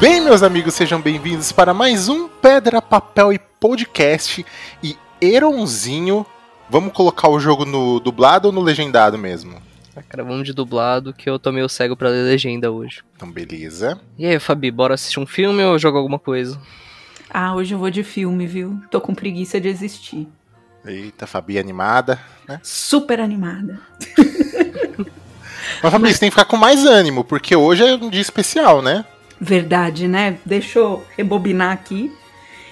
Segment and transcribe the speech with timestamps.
[0.00, 0.72] bem, meus amigos?
[0.72, 4.46] Sejam bem-vindos para mais um Pedra, Papel e Podcast.
[4.82, 6.24] E Eronzinho,
[6.70, 9.60] vamos colocar o jogo no dublado ou no legendado mesmo?
[9.94, 13.02] Ah, cara, vamos de dublado, que eu tô meio cego pra ler legenda hoje.
[13.14, 14.00] Então, beleza.
[14.18, 16.58] E aí, Fabi, bora assistir um filme ou jogar alguma coisa?
[17.28, 18.80] Ah, hoje eu vou de filme, viu?
[18.90, 20.26] Tô com preguiça de existir.
[20.82, 22.58] Eita, Fabi animada, né?
[22.62, 23.78] Super animada.
[25.82, 28.80] Mas, Fabi, você tem que ficar com mais ânimo, porque hoje é um dia especial,
[28.80, 29.04] né?
[29.40, 30.38] Verdade, né?
[30.44, 32.12] Deixa eu rebobinar aqui.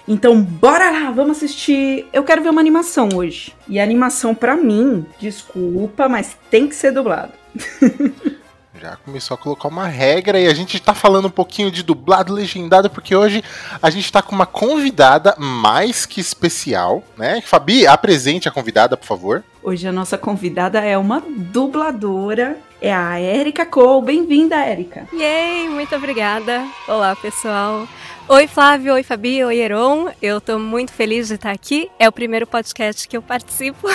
[0.06, 2.06] Então, bora lá, vamos assistir.
[2.12, 3.54] Eu quero ver uma animação hoje.
[3.68, 7.32] E a animação, pra mim, desculpa, mas tem que ser dublado.
[8.80, 12.32] Já começou a colocar uma regra e a gente tá falando um pouquinho de dublado
[12.32, 13.42] legendado, porque hoje
[13.82, 17.42] a gente tá com uma convidada mais que especial, né?
[17.44, 19.42] Fabi, apresente a convidada, por favor.
[19.68, 24.06] Hoje a nossa convidada é uma dubladora, é a Erika Cole.
[24.06, 25.06] Bem-vinda, Erika.
[25.12, 26.64] Yay, muito obrigada.
[26.88, 27.86] Olá, pessoal.
[28.26, 28.94] Oi, Flávio.
[28.94, 29.44] Oi, Fabi.
[29.44, 30.08] Oi, Heron.
[30.22, 31.90] Eu tô muito feliz de estar aqui.
[31.98, 33.86] É o primeiro podcast que eu participo.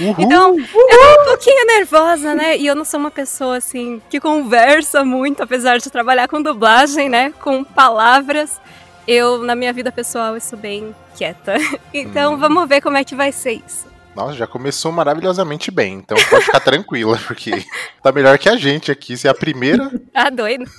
[0.00, 0.16] Uhul.
[0.18, 2.56] Então, eu tô um pouquinho nervosa, né?
[2.58, 7.08] E eu não sou uma pessoa, assim, que conversa muito, apesar de trabalhar com dublagem,
[7.08, 7.32] né?
[7.40, 8.60] Com palavras.
[9.06, 11.54] Eu, na minha vida pessoal, eu sou bem quieta.
[11.94, 12.36] Então, Hum.
[12.36, 13.89] vamos ver como é que vai ser isso.
[14.14, 17.64] Nossa, já começou maravilhosamente bem, então pode ficar tranquila, porque
[18.02, 19.16] tá melhor que a gente aqui.
[19.16, 20.64] Se é a primeira, Ah, doido.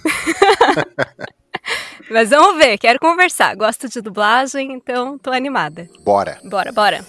[2.11, 3.55] Mas vamos ver, quero conversar.
[3.55, 5.89] Gosto de dublagem, então tô animada.
[6.03, 6.37] bora.
[6.43, 7.05] Bora, bora.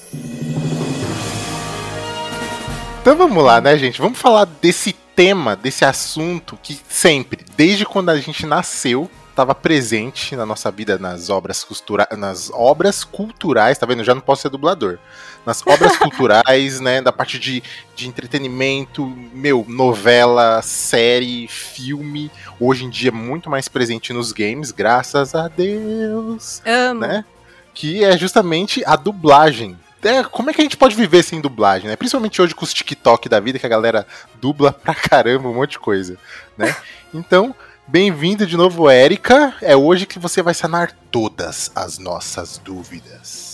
[3.00, 4.00] Então vamos lá, né, gente?
[4.00, 10.36] Vamos falar desse tema, desse assunto que sempre, desde quando a gente nasceu, estava presente
[10.36, 12.06] na nossa vida nas obras, costura...
[12.16, 14.00] nas obras culturais, tá vendo?
[14.00, 14.98] Eu já não posso ser dublador.
[15.44, 17.02] Nas obras culturais, né?
[17.02, 17.62] Da parte de,
[17.96, 22.30] de entretenimento, meu, novela, série, filme.
[22.60, 27.00] Hoje em dia é muito mais presente nos games, graças a Deus Amo.
[27.00, 27.24] né?
[27.74, 29.78] Que é justamente a dublagem.
[30.02, 31.96] É, como é que a gente pode viver sem dublagem, né?
[31.96, 34.06] Principalmente hoje com os TikTok da vida, que a galera
[34.40, 36.18] dubla pra caramba um monte de coisa,
[36.56, 36.74] né?
[37.14, 37.54] Então,
[37.86, 39.54] bem-vinda de novo, Érica.
[39.60, 43.52] É hoje que você vai sanar todas as nossas dúvidas.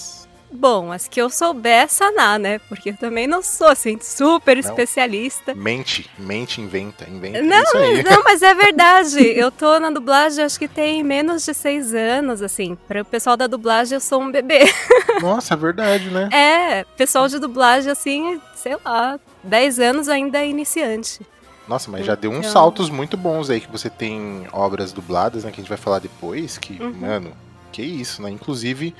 [0.50, 2.58] Bom, as que eu souber sanar, né?
[2.68, 5.54] Porque eu também não sou, assim, super especialista.
[5.54, 7.42] Mente, mente, inventa, inventa.
[7.42, 8.02] Não, isso aí.
[8.02, 9.20] não, mas é verdade.
[9.20, 12.76] Eu tô na dublagem, acho que tem menos de seis anos, assim.
[12.88, 14.60] Para o pessoal da dublagem, eu sou um bebê.
[15.20, 16.30] Nossa, é verdade, né?
[16.32, 21.20] É, pessoal de dublagem, assim, sei lá, 10 anos ainda é iniciante.
[21.68, 25.44] Nossa, mas já deu uns Então- saltos muito bons aí, que você tem obras dubladas,
[25.44, 25.50] né?
[25.50, 26.92] Que a gente vai falar depois, que, Uhum.
[26.94, 27.32] mano,
[27.70, 28.30] que isso, né?
[28.30, 28.94] Inclusive,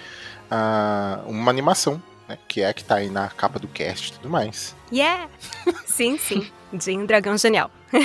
[0.51, 2.37] ah, uma animação, né?
[2.47, 4.77] Que é a que tá aí na capa do cast e tudo mais.
[4.93, 5.29] Yeah!
[5.87, 6.47] sim, sim.
[6.73, 7.71] De um dragão genial.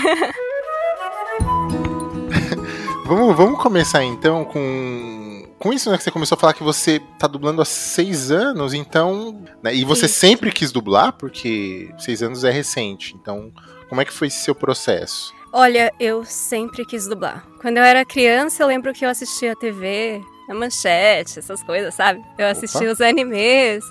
[3.05, 5.45] Vamos, vamos começar então com.
[5.59, 5.97] Com isso, né?
[5.97, 9.41] Que você começou a falar que você tá dublando há seis anos, então.
[9.61, 10.15] né, e você Isso.
[10.19, 13.13] sempre quis dublar, porque seis anos é recente.
[13.15, 13.51] Então,
[13.93, 15.31] como é que foi seu processo?
[15.51, 17.45] Olha, eu sempre quis dublar.
[17.61, 21.93] Quando eu era criança, eu lembro que eu assistia a TV, a manchete, essas coisas,
[21.93, 22.19] sabe?
[22.39, 23.85] Eu assistia os animes.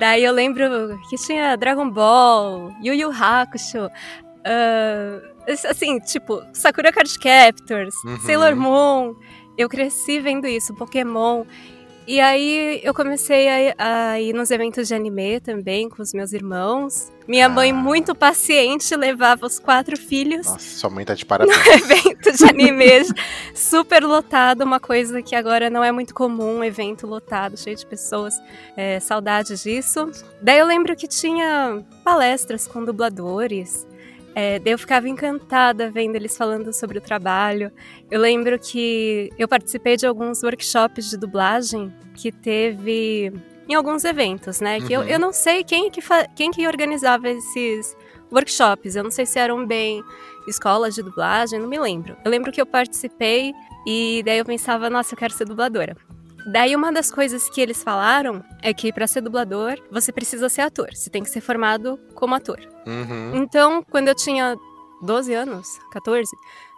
[0.00, 3.88] Daí eu lembro que tinha Dragon Ball, Yu Yu Hakusho,
[4.44, 5.20] ah,
[5.70, 8.18] assim, tipo, Sakura Card Captors, Uhum.
[8.22, 9.14] Sailor Moon.
[9.56, 11.44] Eu cresci vendo isso, Pokémon.
[12.06, 16.32] E aí eu comecei a, a ir nos eventos de anime também com os meus
[16.32, 17.10] irmãos.
[17.26, 17.74] Minha mãe, Ah.
[17.74, 21.56] muito paciente, levava os quatro filhos Nossa, sua mãe tá de parabéns.
[21.66, 22.84] evento de anime
[23.52, 27.84] super lotado, uma coisa que agora não é muito comum, um evento lotado, cheio de
[27.84, 28.40] pessoas,
[28.76, 30.08] é, saudades disso.
[30.40, 33.84] Daí eu lembro que tinha palestras com dubladores,
[34.38, 37.72] é, eu ficava encantada vendo eles falando sobre o trabalho.
[38.10, 43.32] Eu lembro que eu participei de alguns workshops de dublagem que teve
[43.66, 44.78] em alguns eventos, né?
[44.78, 45.06] Que eu, Uhum.
[45.08, 46.00] eu não sei quem que,
[46.36, 47.96] quem que organizava esses
[48.30, 50.04] workshops, eu não sei se eram bem
[50.46, 52.14] escolas de dublagem, não me lembro.
[52.22, 53.54] Eu lembro que eu participei
[53.86, 55.96] e daí eu pensava, nossa, eu quero ser dubladora.
[56.46, 60.62] Daí uma das coisas que eles falaram é que para ser dublador, você precisa ser
[60.62, 62.60] ator, você tem que ser formado como ator.
[62.86, 63.36] Uhum.
[63.36, 64.56] Então, quando eu tinha
[65.02, 66.30] 12 anos, 14,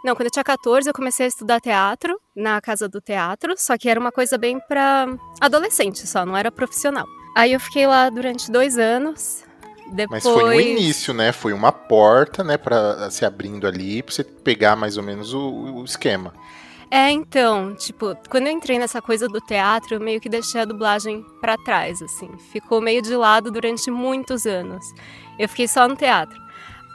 [0.05, 3.77] não, quando eu tinha 14, eu comecei a estudar teatro na casa do teatro, só
[3.77, 5.07] que era uma coisa bem pra
[5.41, 7.07] adolescente só, não era profissional.
[7.35, 9.45] Aí eu fiquei lá durante dois anos.
[9.93, 10.25] Depois...
[10.25, 11.31] Mas foi um início, né?
[11.33, 15.41] Foi uma porta, né, Pra se abrindo ali, pra você pegar mais ou menos o,
[15.41, 16.33] o esquema.
[16.91, 20.65] É, então, tipo, quando eu entrei nessa coisa do teatro, eu meio que deixei a
[20.65, 22.31] dublagem pra trás, assim.
[22.51, 24.85] Ficou meio de lado durante muitos anos.
[25.39, 26.39] Eu fiquei só no teatro.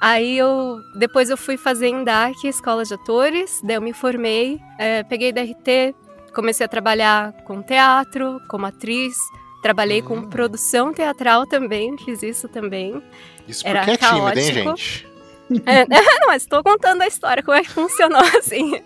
[0.01, 0.79] Aí eu.
[0.95, 5.31] Depois eu fui fazer em DAC, escola de atores, daí eu me formei, é, peguei
[5.31, 5.95] DRT,
[6.33, 9.15] comecei a trabalhar com teatro, como atriz.
[9.61, 10.05] Trabalhei Hum.
[10.05, 13.01] com produção teatral também, fiz isso também.
[13.47, 14.77] Isso Era porque é tímida, hein, caótico.
[14.77, 15.12] gente?
[15.65, 18.81] É, não, mas estou contando a história, como é que funcionou, assim.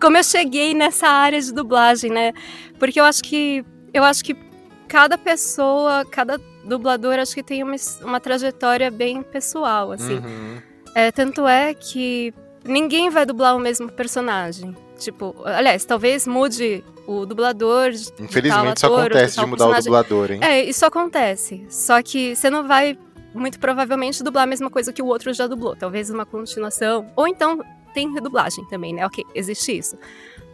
[0.00, 2.32] como eu cheguei nessa área de dublagem, né?
[2.78, 4.36] Porque eu acho que eu acho que
[4.88, 10.16] cada pessoa, cada dublador, acho que tem uma, uma trajetória bem pessoal, assim.
[10.16, 10.62] Uhum.
[10.94, 12.32] É, tanto é que
[12.64, 14.74] ninguém vai dublar o mesmo personagem.
[14.98, 17.90] Tipo, aliás, talvez mude o dublador.
[18.18, 19.84] Infelizmente isso ator, ou acontece de mudar o personagem.
[19.84, 20.40] dublador, hein?
[20.42, 21.66] É, isso acontece.
[21.68, 22.98] Só que você não vai,
[23.36, 25.76] muito provavelmente, dublar a mesma coisa que o outro já dublou.
[25.76, 27.10] Talvez uma continuação.
[27.14, 27.62] Ou então
[27.94, 29.06] tem redublagem também, né?
[29.06, 29.96] Ok, existe isso.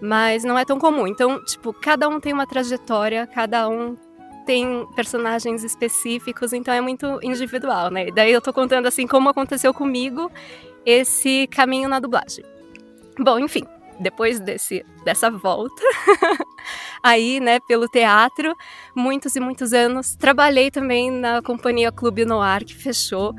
[0.00, 1.06] Mas não é tão comum.
[1.06, 3.96] Então, tipo, cada um tem uma trajetória, cada um
[4.44, 8.10] tem personagens específicos, então é muito individual, né?
[8.10, 10.30] Daí eu tô contando assim como aconteceu comigo
[10.84, 12.44] esse caminho na dublagem.
[13.18, 13.64] Bom, enfim,
[14.02, 15.82] depois desse, dessa volta,
[17.02, 18.54] aí, né, pelo teatro,
[18.94, 20.14] muitos e muitos anos.
[20.16, 23.34] Trabalhei também na companhia Clube Noir, que fechou.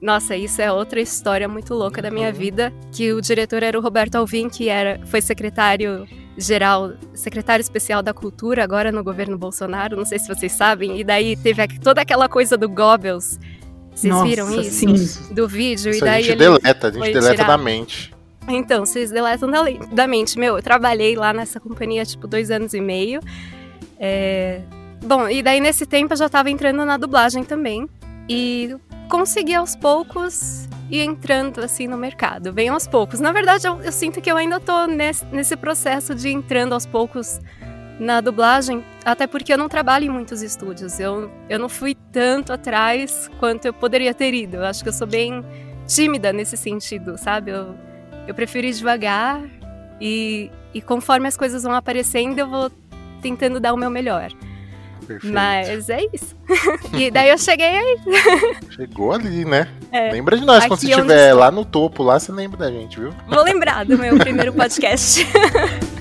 [0.00, 2.34] Nossa, isso é outra história muito louca da minha Uhum.
[2.34, 8.02] vida, que o diretor era o Roberto Alvim, que era, foi secretário geral, secretário especial
[8.02, 12.02] da cultura agora no governo Bolsonaro, não sei se vocês sabem, e daí teve toda
[12.02, 13.38] aquela coisa do Goebbels.
[13.94, 14.72] Vocês Nossa, viram isso?
[14.72, 15.32] sim.
[15.34, 17.46] Do vídeo, Isso e a daí gente ele deleta, a gente foi deleta tirar.
[17.46, 18.13] da mente.
[18.48, 19.62] Então, vocês deletam da,
[19.92, 20.38] da mente.
[20.38, 23.20] Meu, eu trabalhei lá nessa companhia, tipo, dois anos e meio.
[23.98, 24.62] É,
[25.04, 27.86] Bom, e daí nesse tempo eu já tava entrando na dublagem também.
[28.26, 28.74] E
[29.08, 32.52] consegui aos poucos ir entrando, assim, no mercado.
[32.52, 33.20] Bem aos poucos.
[33.20, 36.86] Na verdade, eu, eu sinto que eu ainda tô nesse, nesse processo de entrando aos
[36.86, 37.38] poucos
[38.00, 38.82] na dublagem.
[39.04, 40.98] Até porque eu não trabalho em muitos estúdios.
[40.98, 44.56] Eu, eu não fui tanto atrás quanto eu poderia ter ido.
[44.56, 45.44] Eu acho que eu sou bem
[45.86, 47.50] tímida nesse sentido, sabe?
[47.50, 47.74] Eu,
[48.26, 49.42] eu prefiro ir devagar
[50.00, 52.70] e, e conforme as coisas vão aparecendo, eu vou
[53.20, 54.30] tentando dar o meu melhor.
[55.06, 55.34] Perfeito.
[55.34, 56.34] Mas é isso.
[56.96, 57.98] e daí eu cheguei aí.
[58.70, 59.68] Chegou ali, né?
[59.92, 60.10] É.
[60.10, 61.40] Lembra de nós, quando Aqui você onde estiver estou.
[61.40, 63.12] lá no topo, lá você lembra da gente, viu?
[63.28, 65.26] Vou lembrar do meu primeiro podcast.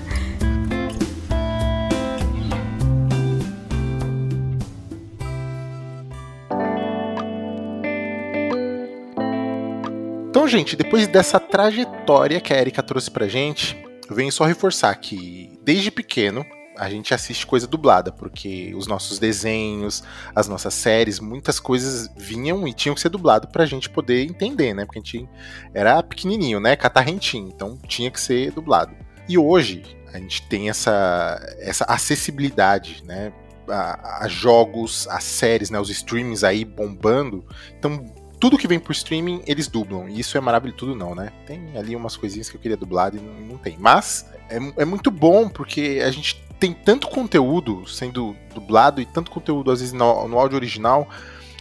[10.44, 14.94] Então, gente, depois dessa trajetória que a Erika trouxe pra gente, eu venho só reforçar
[14.95, 16.45] que desde pequeno
[16.75, 20.04] a gente assiste coisa dublada, porque os nossos desenhos,
[20.36, 24.74] as nossas séries, muitas coisas vinham e tinham que ser dublado pra gente poder entender,
[24.74, 24.84] né?
[24.84, 25.30] Porque a gente
[25.74, 26.75] era pequenininho, né?
[26.75, 28.94] Catarrentinho, então tinha que ser dublado.
[29.30, 29.81] E hoje
[30.13, 33.31] a gente tem essa, essa acessibilidade, né?
[33.69, 35.80] A, a jogos, a séries, né?
[35.80, 37.45] Os streamings aí bombando.
[37.80, 40.10] Então tudo que vem por streaming, eles dublam.
[40.10, 40.78] E isso é maravilhoso.
[40.78, 41.31] Tudo não, né?
[41.48, 43.78] Tem ali umas coisinhas que eu queria dublado e não, não tem.
[43.80, 49.31] Mas é, é muito bom porque a gente tem tanto conteúdo sendo dublado e tanto
[49.31, 51.07] conteúdo, às vezes, no, no áudio original.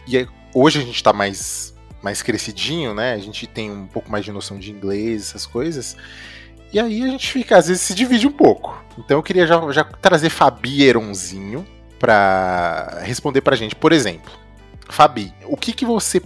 [0.05, 3.13] E é- hoje a gente tá mais, mais crescidinho, né?
[3.13, 5.95] A gente tem um pouco mais de noção de inglês, essas coisas.
[6.73, 8.77] E aí a gente fica, às vezes, se divide um pouco.
[8.97, 11.65] Então eu queria já, já trazer Fabi Eronzinho
[11.97, 13.73] pra responder pra gente.
[13.73, 14.33] Por exemplo,
[14.89, 16.21] Fabi, o que, que você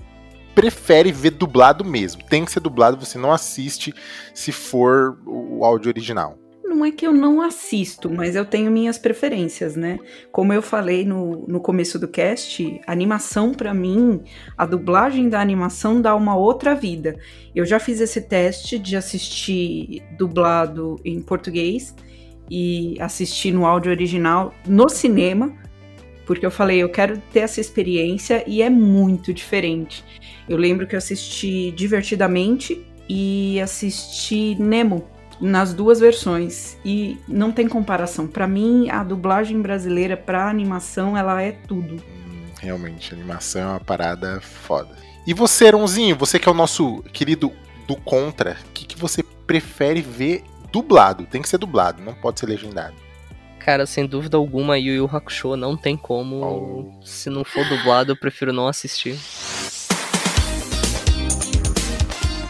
[0.57, 2.23] prefere ver dublado mesmo?
[2.23, 3.93] Tem que ser dublado, você não assiste
[4.33, 6.35] se for o áudio original.
[6.65, 9.99] Não é que eu não assisto, mas eu tenho minhas preferências, né?
[10.31, 14.23] Como eu falei no, no começo do cast, animação pra mim,
[14.57, 17.19] a dublagem da animação dá uma outra vida.
[17.53, 21.95] Eu já fiz esse teste de assistir dublado em português
[22.49, 25.55] e assistir no áudio original no cinema,
[26.27, 30.03] porque eu falei, eu quero ter essa experiência e é muito diferente.
[30.47, 35.07] Eu lembro que eu assisti Divertidamente e assisti Nemo
[35.39, 38.27] nas duas versões e não tem comparação.
[38.27, 41.95] Pra mim, a dublagem brasileira pra animação, ela é tudo.
[41.95, 44.95] Hum, realmente, animação é uma parada foda.
[45.25, 47.51] E você, Ronzinho, você que é o nosso querido
[47.87, 51.25] do Contra, o que, que você prefere ver dublado?
[51.25, 53.06] Tem que ser dublado, não pode ser legendado.
[53.67, 56.95] Cara, sem dúvida alguma, Yu Yu Hakusho não tem como.
[57.01, 57.05] Oh.
[57.05, 59.19] Se não for dublado, eu prefiro não assistir.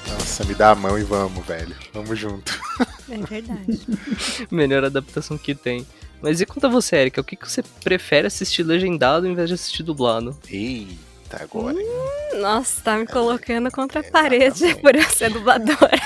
[0.08, 1.76] Nossa, me dá a mão e vamos, velho.
[1.92, 2.60] Vamos junto.
[3.10, 3.80] É verdade.
[4.52, 5.88] Melhor adaptação que tem.
[6.22, 7.20] Mas e quanto a você, Erika?
[7.20, 10.38] O que, que você prefere assistir legendado ao invés de assistir dublado?
[10.48, 11.82] Eita, agora.
[11.82, 11.88] hein?
[12.40, 14.40] Nossa, tá me colocando contra a Exatamente.
[14.60, 15.98] parede por eu ser dubladora.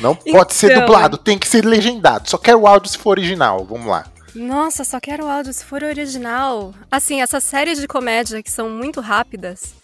[0.00, 0.86] Não pode ser Então.
[0.86, 2.28] dublado, tem que ser legendado.
[2.28, 3.64] Só quero o áudio se for original.
[3.64, 4.04] Vamos lá.
[4.34, 6.74] Nossa, só quero o áudio se for original.
[6.90, 9.74] Assim, essas séries de comédia que são muito rápidas,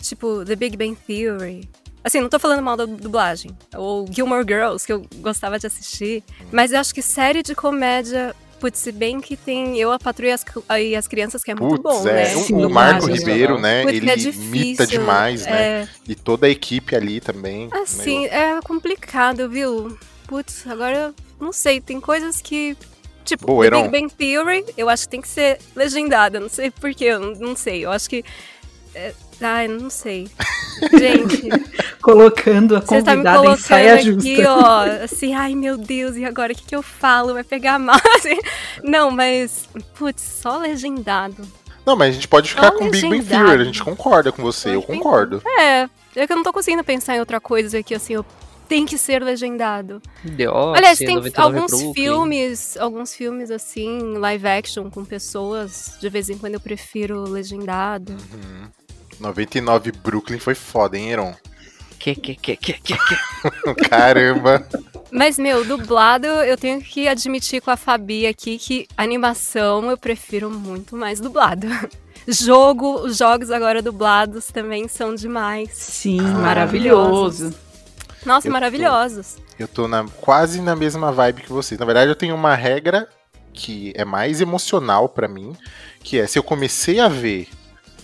[0.00, 1.68] tipo The Big Bang Theory,
[2.02, 3.50] Assim, não tô falando mal da dublagem.
[3.76, 6.24] Ou Gilmore Girls, que eu gostava de assistir.
[6.50, 8.34] Mas eu acho que série de comédia.
[8.60, 10.44] Putz, se bem que tem Eu, a Patrulha e as,
[10.82, 12.12] e as Crianças, que é muito Putz, bom, é.
[12.12, 12.24] né?
[12.26, 13.82] Sim, o Marco Ribeiro, né?
[13.82, 15.82] Putz, ele é imita demais, né?
[15.82, 17.70] É, E toda a equipe ali também.
[17.72, 19.98] assim, Meu, é complicado, viu?
[20.26, 22.76] Putz, agora eu não sei, tem coisas que.
[23.24, 23.88] Tipo, Boa, The.
[23.88, 26.38] Big Bang Theory, eu acho que tem que ser legendada.
[26.38, 27.84] Não sei porquê, eu não, não sei.
[27.84, 28.24] Eu acho que.
[28.94, 30.28] É, ai, não sei.
[30.98, 31.48] Gente,
[32.00, 34.02] Colocando a você tá me convidada em colocando saia aqui,
[34.36, 34.50] justa.
[34.54, 37.34] ó, assim, ai meu Deus, e agora o que, que eu falo?
[37.34, 38.00] Vai pegar mal?
[38.16, 38.38] Assim,
[38.82, 41.46] Não, mas, putz, só legendado.
[41.84, 43.46] Não, mas a gente pode ficar Só com Big Bang legendado.
[43.46, 45.42] Theory, a gente concorda com você, eu concordo.
[45.58, 48.24] É, é que eu não tô conseguindo pensar em outra coisa que, assim, eu
[48.70, 50.00] tem que ser legendado.
[50.36, 51.92] The Office, Aliás, tem 99 alguns Brooklyn.
[51.92, 58.12] filmes, alguns filmes assim, live action com pessoas, de vez em quando eu prefiro legendado.
[58.12, 58.68] Uhum.
[59.20, 61.34] 99 Brooklyn foi foda, hein, Heron?
[61.98, 63.74] Que, que, que, que, que, que.
[63.88, 64.66] Caramba.
[65.12, 70.50] Mas, meu, dublado, eu tenho que admitir com a Fabi aqui que animação eu prefiro
[70.50, 71.66] muito mais dublado.
[72.28, 75.70] Jogo, os jogos agora dublados também são demais.
[75.72, 77.52] Sim, Ah, maravilhoso.
[78.24, 79.36] Nossa, Eu tô- maravilhosos.
[79.58, 81.78] Eu tô na, quase na mesma vibe que vocês.
[81.78, 83.08] Na verdade, eu tenho uma regra
[83.52, 85.56] que é mais emocional pra mim,
[86.02, 87.48] que é se eu comecei a ver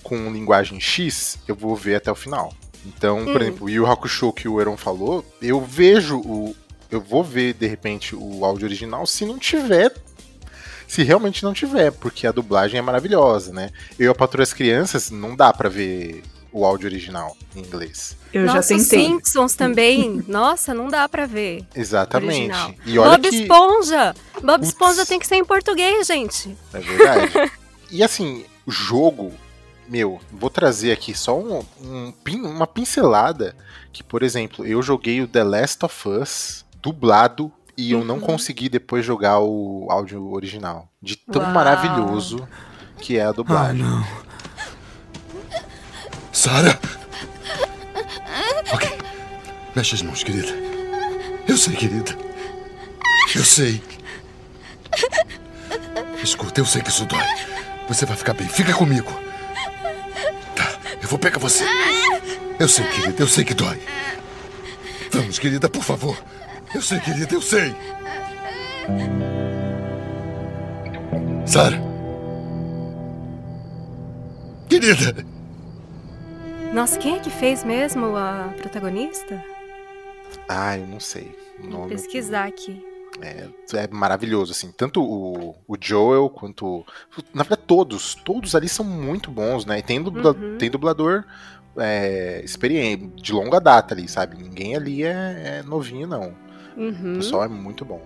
[0.06, 2.52] com linguagem X, eu vou ver até o final.
[2.84, 3.42] Então, por Hum.
[3.42, 6.54] exemplo, o Yu Hakusho que o Eron falou, eu vejo o.
[6.88, 9.92] Eu vou ver, de repente, o áudio original se não tiver.
[10.86, 13.70] Se realmente não tiver, porque a dublagem é maravilhosa, né?
[13.98, 16.22] Eu e a Patrulha das Crianças, não dá pra ver
[16.52, 18.16] o áudio original em inglês.
[18.32, 19.00] Eu Nossa, já tentei.
[19.00, 20.25] os Simpsons também.
[20.28, 21.64] Nossa, não dá pra ver.
[21.75, 22.52] Exatamente.
[22.52, 22.75] Original.
[22.86, 23.36] E olha Bob que.
[23.42, 24.14] Esponja!
[24.40, 24.68] Bob Putz.
[24.68, 26.56] Esponja tem que ser em português, gente.
[26.72, 27.32] É verdade.
[27.90, 29.32] e assim, o jogo,
[29.88, 33.55] meu, vou trazer aqui só um, um pin- uma pincelada
[33.93, 38.21] que, por exemplo, eu joguei o The Last of Us dublado e eu não Uhum.
[38.23, 40.88] consegui depois jogar o áudio original.
[41.02, 41.52] De tão Uau.
[41.52, 42.47] maravilhoso
[42.99, 43.83] que é a Ah, dublagem.
[43.83, 44.05] não.
[46.33, 46.78] Sara!
[48.73, 48.99] Ok.
[49.75, 50.52] Mexe as mãos, querida.
[51.49, 52.16] Eu sei, querida.
[53.35, 53.83] Eu sei.
[56.23, 57.23] Escuta, eu sei que isso dói.
[57.88, 58.49] Você vai ficar bem.
[58.49, 59.11] Fica comigo.
[61.06, 61.64] Eu vou pegar você.
[62.58, 63.80] Eu sei, querida, eu sei que dói.
[65.12, 66.20] Vamos, querida, por favor.
[66.75, 67.72] Eu sei, querida, eu sei.
[71.46, 71.80] Sara.
[74.68, 75.25] Querida.
[76.75, 79.44] Nossa, quem é que fez mesmo a protagonista?
[80.48, 81.38] Ah, eu não sei.
[81.60, 82.84] Vou pesquisar aqui.
[83.23, 84.70] É, é maravilhoso, assim.
[84.73, 86.85] Tanto o, o Joel quanto.
[87.35, 88.14] Na verdade, todos.
[88.14, 89.78] Todos ali são muito bons, né?
[89.78, 90.56] E tem, dubla, Uhum.
[90.58, 91.25] tem dublador
[91.78, 94.37] é, experiente, de longa data ali, sabe?
[94.42, 96.35] Ninguém ali é, é novinho, não.
[96.76, 97.14] O Uhum.
[97.16, 98.00] pessoal é muito bom.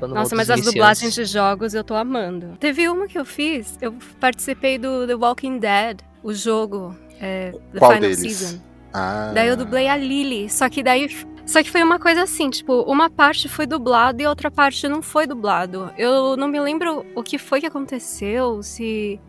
[0.00, 2.56] Nossa, mas as dublagens de jogos eu tô amando.
[2.58, 7.78] Teve uma que eu fiz, eu participei do The Walking Dead, o jogo, é, The
[7.78, 8.18] Qual Final deles?
[8.18, 8.60] Season.
[8.92, 11.08] Ah, Daí eu dublei a Lily, só que daí.
[11.52, 15.02] Só que foi uma coisa assim, tipo, uma parte foi dublado e outra parte não
[15.02, 15.90] foi dublado.
[15.98, 19.20] Eu não me lembro o que foi que aconteceu, se.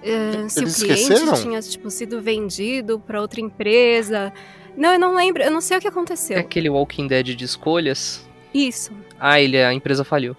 [0.00, 1.34] eh, se o Eles cliente esqueceram?
[1.34, 4.32] tinha, tipo, sido vendido pra outra empresa.
[4.76, 6.36] Não, eu não lembro, eu não sei o que aconteceu.
[6.36, 8.24] É aquele Walking Dead de escolhas.
[8.54, 8.92] Isso.
[9.18, 10.36] Ah, ele, a empresa falhou.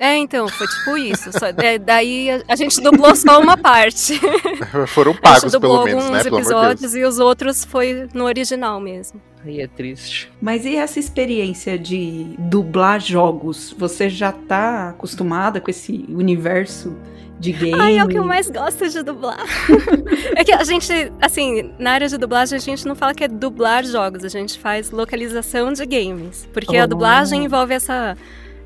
[0.00, 1.30] É, então, foi tipo isso.
[1.38, 4.18] Só- é, daí a, a gente dublou só uma parte.
[4.88, 6.24] Foram a gente pagos, dublou pelo menos, alguns né?
[6.24, 9.20] Pelo amor de episódios e os outros foi no original mesmo.
[9.44, 10.30] Aí é triste.
[10.40, 13.74] Mas e essa experiência de dublar jogos?
[13.78, 16.96] Você já tá acostumada com esse universo
[17.38, 17.80] de game?
[17.80, 19.44] Ai, é o que eu mais gosto de dublar.
[20.36, 23.28] é que a gente, assim, na área de dublagem a gente não fala que é
[23.28, 26.48] dublar jogos, a gente faz localização de games.
[26.52, 26.88] Porque a Oh.
[26.88, 28.16] dublagem envolve essa.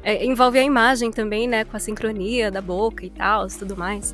[0.04, 1.64] é, envolve a imagem também, né?
[1.64, 4.12] Com a sincronia da boca e tal, tudo mais.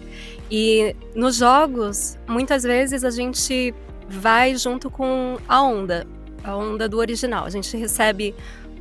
[0.51, 3.73] E nos jogos, muitas vezes a gente
[4.09, 6.07] vai junto com a onda,
[6.45, 7.45] a onda do original.
[7.45, 8.35] A gente recebe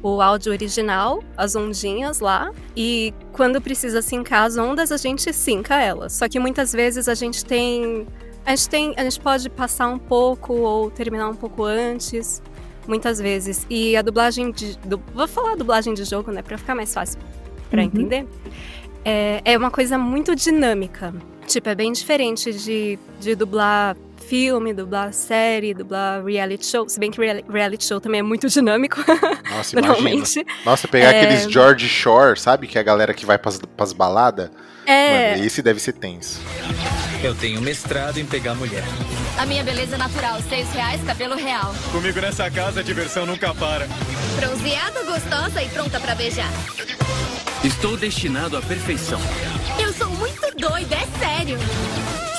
[0.04, 5.82] o áudio original, as ondinhas lá, e quando precisa sincar as ondas, a gente sinca
[5.82, 6.14] elas.
[6.14, 8.06] Só que muitas vezes a gente tem.
[8.46, 8.94] A gente tem.
[8.96, 12.42] A gente pode passar um pouco ou terminar um pouco antes.
[12.88, 13.66] Muitas vezes.
[13.70, 14.78] E a dublagem de.
[14.80, 16.42] du- vou falar a dublagem de jogo, né?
[16.42, 17.20] Pra ficar mais fácil
[17.70, 17.88] pra Uhum.
[17.88, 18.26] entender.
[19.04, 21.14] É, é uma coisa muito dinâmica.
[21.46, 23.96] Tipo, é bem diferente de, de dublar
[24.28, 26.88] filme, dublar série, dublar reality show.
[26.90, 28.98] Se bem que reali- reality show também é muito dinâmico,
[29.50, 29.82] Nossa, imagina.
[29.82, 30.46] normalmente.
[30.66, 31.22] Nossa, pegar É.
[31.22, 32.68] aqueles George Shore, sabe?
[32.68, 34.50] Que é a galera que vai pras, pras baladas.
[34.86, 35.32] É.
[35.36, 36.40] Mano, esse deve ser tenso.
[37.24, 38.84] Eu tenho mestrado em pegar mulher.
[39.38, 41.74] A minha beleza é natural, seis reais, cabelo real.
[41.92, 43.88] Comigo nessa casa a diversão nunca para.
[44.40, 46.50] Bronzeada, gostosa e pronta pra beijar.
[47.64, 49.20] Estou destinado à perfeição.
[49.80, 51.58] Eu sou muito doida, é sério.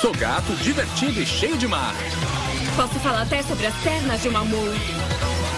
[0.01, 1.95] Sou gato, divertido e cheio de mar.
[2.77, 4.75] Posso falar até sobre as pernas de uma mula.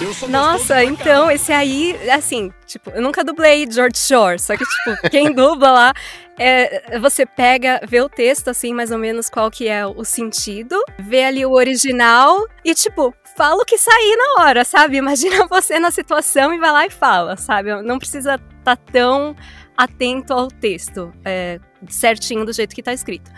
[0.00, 4.64] Eu sou Nossa, então, esse aí, assim, tipo, eu nunca dublei George Shore, só que,
[4.64, 5.94] tipo, quem dubla lá,
[6.38, 10.82] é, você pega, vê o texto, assim, mais ou menos qual que é o sentido,
[10.98, 14.96] vê ali o original e, tipo, fala o que sair na hora, sabe?
[14.96, 17.82] Imagina você na situação e vai lá e fala, sabe?
[17.82, 19.36] Não precisa estar tá tão
[19.76, 23.30] atento ao texto, é, certinho do jeito que tá escrito.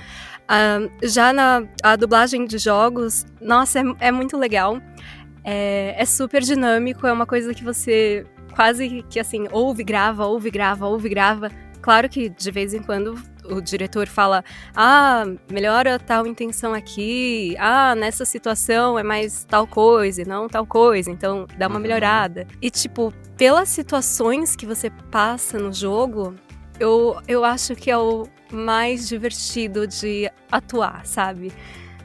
[0.43, 4.81] Uh, já na a dublagem de jogos, nossa, é, é muito legal.
[5.45, 10.51] É, é, super dinâmico, é uma coisa que você quase que assim, ouve, grava, ouve,
[10.51, 11.51] grava, ouve, grava.
[11.81, 14.45] Claro que de vez em quando o diretor fala:
[14.75, 21.11] ah, melhora tal intenção aqui, ah, nessa situação é mais tal coisa, não tal coisa,
[21.11, 21.83] então dá uma uhum.
[21.83, 22.47] melhorada.
[22.61, 26.35] E, tipo, pelas situações que você passa no jogo,
[26.83, 31.53] eu, eu acho que é o mais divertido de atuar, sabe?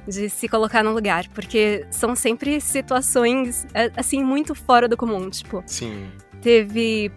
[0.07, 5.29] De se colocar no lugar, porque são sempre situações, é, assim, muito fora do comum,
[5.29, 5.63] tipo.
[5.65, 6.09] Sim.
[6.41, 7.11] Teve.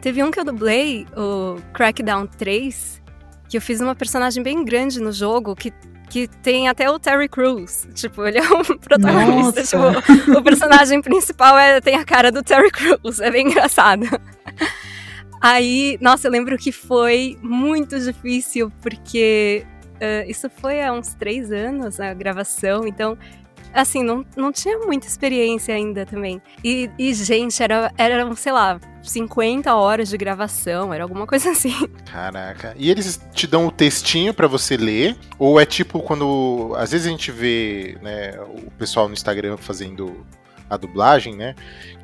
[0.00, 3.02] Teve um que eu dublei, o Crackdown 3,
[3.48, 5.72] que eu fiz uma personagem bem grande no jogo, que
[6.08, 7.86] que tem até o Terry Crews.
[7.94, 9.62] Tipo, ele é um protagonista.
[9.62, 13.20] Tipo, o personagem principal é, tem a cara do Terry Crews.
[13.20, 14.06] É bem engraçado.
[15.40, 21.50] Aí, nossa, eu lembro que foi muito difícil, porque uh, isso foi há uns três
[21.50, 23.16] anos a gravação, então
[23.72, 26.40] assim, não, não tinha muita experiência ainda também.
[26.62, 31.74] E, e, gente, era, eram, sei lá, 50 horas de gravação, era alguma coisa assim.
[32.10, 32.74] Caraca.
[32.76, 35.16] E eles te dão o textinho para você ler?
[35.38, 36.74] Ou é tipo quando.
[36.76, 40.26] Às vezes a gente vê né, o pessoal no Instagram fazendo
[40.70, 41.54] a dublagem, né?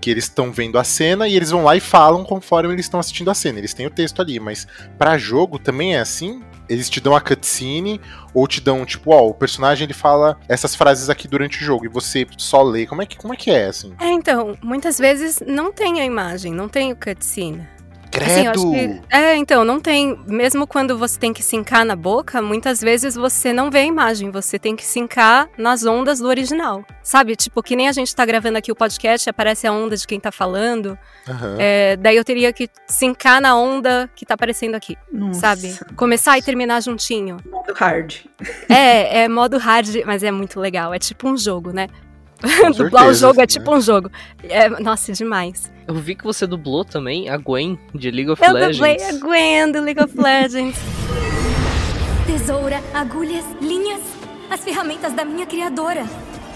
[0.00, 2.98] Que eles estão vendo a cena e eles vão lá e falam conforme eles estão
[2.98, 3.58] assistindo a cena.
[3.58, 4.66] Eles têm o texto ali, mas
[4.98, 6.42] para jogo também é assim?
[6.68, 8.00] Eles te dão a cutscene
[8.34, 11.84] ou te dão tipo, ó, o personagem ele fala essas frases aqui durante o jogo
[11.84, 12.86] e você só lê.
[12.86, 13.94] Como é que como é que é assim?
[14.00, 17.75] É, então, muitas vezes não tem a imagem, não tem o cutscene.
[18.10, 18.50] Credo!
[18.50, 20.18] Assim, que, é, então, não tem.
[20.26, 24.30] Mesmo quando você tem que sincar na boca, muitas vezes você não vê a imagem,
[24.30, 26.84] você tem que sincar nas ondas do original.
[27.02, 27.36] Sabe?
[27.36, 30.18] Tipo, que nem a gente tá gravando aqui o podcast, aparece a onda de quem
[30.18, 30.98] tá falando.
[31.28, 31.56] Uhum.
[31.58, 34.96] É, daí eu teria que sincar na onda que tá aparecendo aqui.
[35.12, 35.40] Nossa.
[35.40, 35.78] Sabe?
[35.96, 37.36] Começar e terminar juntinho.
[37.50, 38.14] Modo hard.
[38.68, 40.92] É, é modo hard, mas é muito legal.
[40.92, 41.88] É tipo um jogo, né?
[42.76, 43.76] Dublar o jogo é tipo né?
[43.76, 44.10] um jogo.
[44.42, 45.72] É, nossa, é demais.
[45.86, 48.78] Eu vi que você dublou também a Gwen de League of eu Legends.
[48.78, 50.78] Eu dublei a Gwen do League of Legends.
[52.26, 54.02] Tesoura, agulhas, linhas,
[54.50, 56.04] as ferramentas da minha criadora.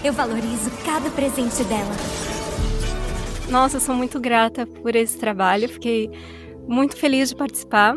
[0.03, 1.95] Eu valorizo cada presente dela.
[3.49, 5.67] Nossa, eu sou muito grata por esse trabalho.
[5.67, 6.09] Fiquei
[6.67, 7.95] muito feliz de participar.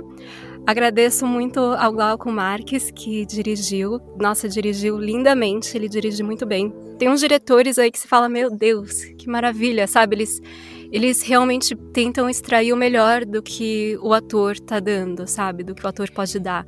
[0.66, 4.00] Agradeço muito ao Glauco Marques, que dirigiu.
[4.18, 6.72] Nossa, dirigiu lindamente, ele dirige muito bem.
[7.04, 10.16] Tem uns diretores aí que se fala, meu Deus, que maravilha, sabe?
[10.16, 10.40] Eles,
[10.90, 15.62] eles realmente tentam extrair o melhor do que o ator tá dando, sabe?
[15.62, 16.64] Do que o ator pode dar.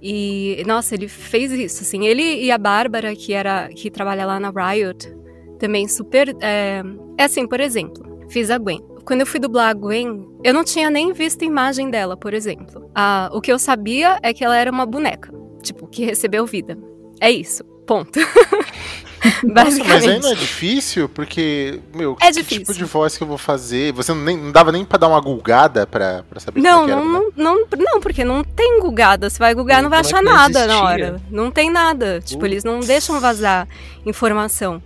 [0.00, 2.06] E, nossa, ele fez isso, assim.
[2.06, 5.12] Ele e a Bárbara, que, era, que trabalha lá na Riot,
[5.58, 6.36] também super...
[6.40, 6.80] É,
[7.18, 8.80] é assim, por exemplo, fiz a Gwen.
[9.04, 12.32] Quando eu fui dublar a Gwen, eu não tinha nem visto a imagem dela, por
[12.32, 12.88] exemplo.
[12.94, 16.78] Ah, o que eu sabia é que ela era uma boneca, tipo, que recebeu vida.
[17.20, 18.20] É isso, ponto.
[19.42, 22.60] Nossa, mas aí não é difícil, porque, meu, é que difícil.
[22.60, 23.92] tipo de voz que eu vou fazer?
[23.92, 26.92] Você não, nem, não dava nem pra dar uma gulgada pra, pra saber não, como
[26.92, 29.28] é não, era, não, não, não, porque não tem gulgada.
[29.28, 31.20] Você vai gulgar, não vai achar nada na hora.
[31.30, 32.20] Não tem nada.
[32.20, 33.68] Tipo, eles não deixam vazar
[34.06, 34.82] informação.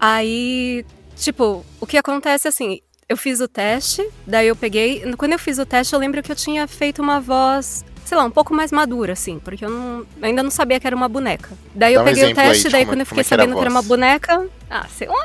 [0.00, 0.84] Aí,
[1.16, 5.02] tipo, o que acontece assim, eu fiz o teste, daí eu peguei.
[5.16, 8.24] Quando eu fiz o teste, eu lembro que eu tinha feito uma voz, sei lá,
[8.24, 11.50] um pouco mais madura, assim, porque eu não, ainda não sabia que era uma boneca.
[11.74, 13.34] Daí Dá eu um peguei o teste, aí, daí como, quando eu é fiquei que
[13.34, 14.46] era sabendo que era uma boneca.
[14.70, 15.24] Ah, sei lá.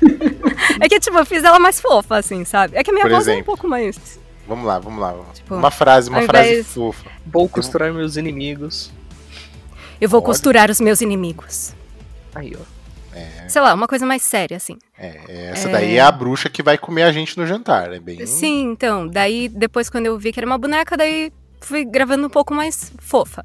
[0.80, 2.76] é que, tipo, eu fiz ela mais fofa, assim, sabe?
[2.76, 4.18] É que a minha Por voz exemplo, é um pouco mais.
[4.46, 5.14] Vamos lá, vamos lá.
[5.32, 6.66] Tipo, uma frase, uma frase invés...
[6.68, 7.10] fofa.
[7.26, 8.90] Vou costurar meus inimigos.
[10.00, 10.26] Eu vou Olha.
[10.26, 11.74] costurar os meus inimigos.
[12.34, 12.74] Aí, ó.
[13.14, 13.48] É.
[13.48, 14.76] Sei lá, uma coisa mais séria, assim.
[14.98, 15.72] É, essa é...
[15.72, 18.26] daí é a bruxa que vai comer a gente no jantar, é bem...
[18.26, 22.30] Sim, então, daí depois quando eu vi que era uma boneca, daí fui gravando um
[22.30, 23.44] pouco mais fofa.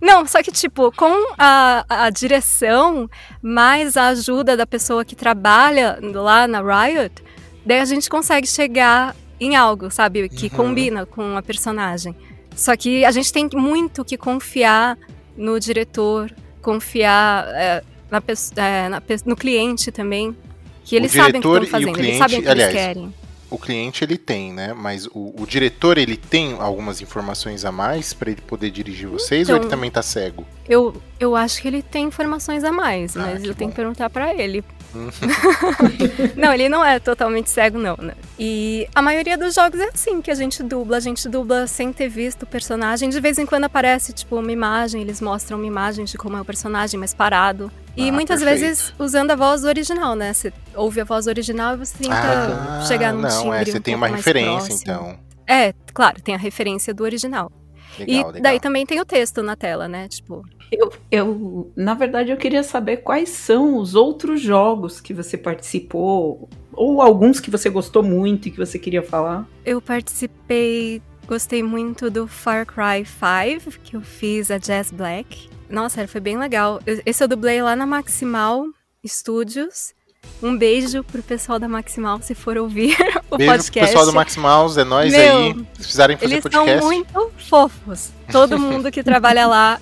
[0.00, 3.08] Não, só que, tipo, com a, a direção,
[3.40, 7.22] mais a ajuda da pessoa que trabalha lá na Riot,
[7.64, 10.50] daí a gente consegue chegar em algo, sabe, que uhum.
[10.50, 12.16] combina com a personagem.
[12.54, 14.98] Só que a gente tem muito que confiar
[15.36, 17.46] no diretor, confiar...
[17.48, 18.22] É, na,
[18.62, 20.36] é, na no cliente também.
[20.84, 23.14] Que eles sabem o que estão fazendo, eles cliente, sabem o que aliás, eles querem.
[23.48, 24.72] O cliente ele tem, né?
[24.74, 29.48] Mas o, o diretor ele tem algumas informações a mais pra ele poder dirigir vocês
[29.48, 30.44] ou ele Então- também tá cego?
[30.68, 33.74] Eu, eu acho que ele tem informações a mais, Ah, mas eu tenho bom.
[33.74, 34.64] que perguntar pra ele.
[34.94, 35.08] Hum.
[36.36, 38.14] não, ele não é totalmente cego, não, né?
[38.38, 40.96] E a maioria dos jogos é assim, que a gente dubla.
[40.96, 43.08] A gente dubla sem ter visto o personagem.
[43.08, 46.40] De vez em quando aparece, tipo, uma imagem, eles mostram uma imagem de como é
[46.40, 47.70] o personagem, mas parado.
[47.96, 48.60] E Ah, muitas perfeito.
[48.60, 50.32] vezes usando a voz original, né?
[50.32, 53.78] Você ouve a voz original e você tenta Ah, chegar num não, timbre é, você
[53.78, 54.78] um tem uma referência próximo.
[54.82, 55.18] então.
[55.46, 57.50] É, claro, tem a referência do original.
[57.98, 58.42] Legal, e legal.
[58.42, 60.08] daí também tem o texto na tela, né?
[60.08, 65.36] Tipo, Eu, eu, na verdade, eu queria saber quais são os outros jogos que você
[65.36, 69.46] participou, ou alguns que você gostou muito e que você queria falar.
[69.66, 75.50] Eu participei, gostei muito do Far Cry 5, que eu fiz a Jazz Black.
[75.72, 76.80] Nossa, foi bem legal.
[77.06, 78.66] Esse eu dublei lá na Maximal
[79.04, 79.94] Studios.
[80.42, 82.94] Um beijo pro pessoal da Maximal, se for ouvir
[83.30, 83.72] o Beijo podcast.
[83.72, 85.54] pro pessoal do Max Mouse, é nóis Meu, aí.
[85.54, 86.78] Se precisarem fazer Eles podcast.
[86.78, 88.10] são muito fofos.
[88.30, 89.80] Todo mundo que trabalha lá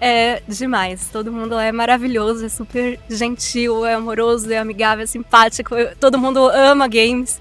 [0.00, 1.08] é demais.
[1.12, 5.74] Todo mundo lá é maravilhoso, é super gentil, é amoroso, é amigável, é simpático.
[6.00, 7.40] Todo mundo ama games.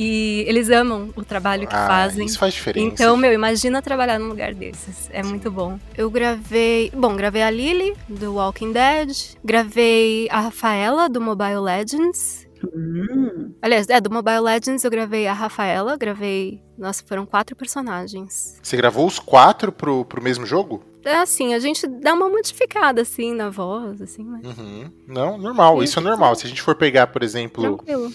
[0.00, 2.24] E eles amam o trabalho que Ah, fazem.
[2.24, 2.86] Isso faz diferença.
[2.86, 5.10] Então, meu, imagina trabalhar num lugar desses.
[5.12, 5.76] É muito bom.
[5.96, 6.88] Eu gravei.
[6.94, 9.10] Bom, gravei a Lily, do Walking Dead.
[9.44, 12.46] Gravei a Rafaela, do Mobile Legends.
[12.62, 16.62] Hum, Aliás, é, do Mobile Legends eu gravei a Rafaela, gravei.
[16.78, 18.56] Nossa, foram quatro personagens.
[18.62, 20.80] Você gravou os quatro pro, pro mesmo jogo?
[21.04, 24.46] É assim, a gente dá uma modificada, assim, na voz, assim, mas.
[24.46, 24.92] Uhum.
[25.08, 26.34] Não, normal, Sim, isso é normal.
[26.36, 28.12] Se a gente for pegar, por exemplo, Tranquilo.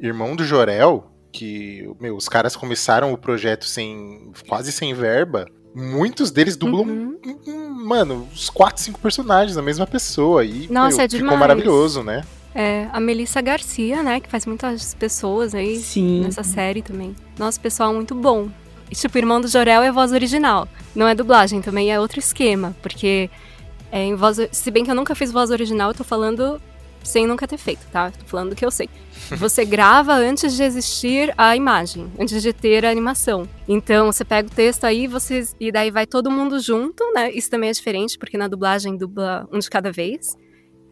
[0.00, 5.46] Irmão do Jorel, que, meu, os caras começaram o projeto sem quase sem verba.
[5.74, 7.18] Muitos deles dublam, Uhum.
[7.24, 10.44] hum, hum, mano, uns 4, 5 personagens, a mesma pessoa.
[10.44, 12.22] E Nossa, meu, é ficou maravilhoso, né?
[12.54, 16.20] É, a Melissa Garcia, né, que faz muitas pessoas aí sim.
[16.20, 17.16] nessa série também.
[17.38, 18.50] Nossa, pessoal muito bom.
[18.90, 20.68] E, tipo, Irmão do Jorel é voz original.
[20.94, 22.76] Não é dublagem, também é outro esquema.
[22.82, 23.30] Porque
[23.90, 24.36] é, em voz.
[24.52, 26.60] Se bem que eu nunca fiz voz original, eu tô falando
[27.04, 28.10] sem nunca ter feito, tá?
[28.10, 28.88] Tô falando do que eu sei.
[29.36, 33.48] Você grava antes de existir a imagem, antes de ter a animação.
[33.66, 37.30] Então, você pega o texto aí, vocês e daí vai todo mundo junto, né?
[37.32, 40.36] Isso também é diferente, porque na dublagem dubla um de cada vez.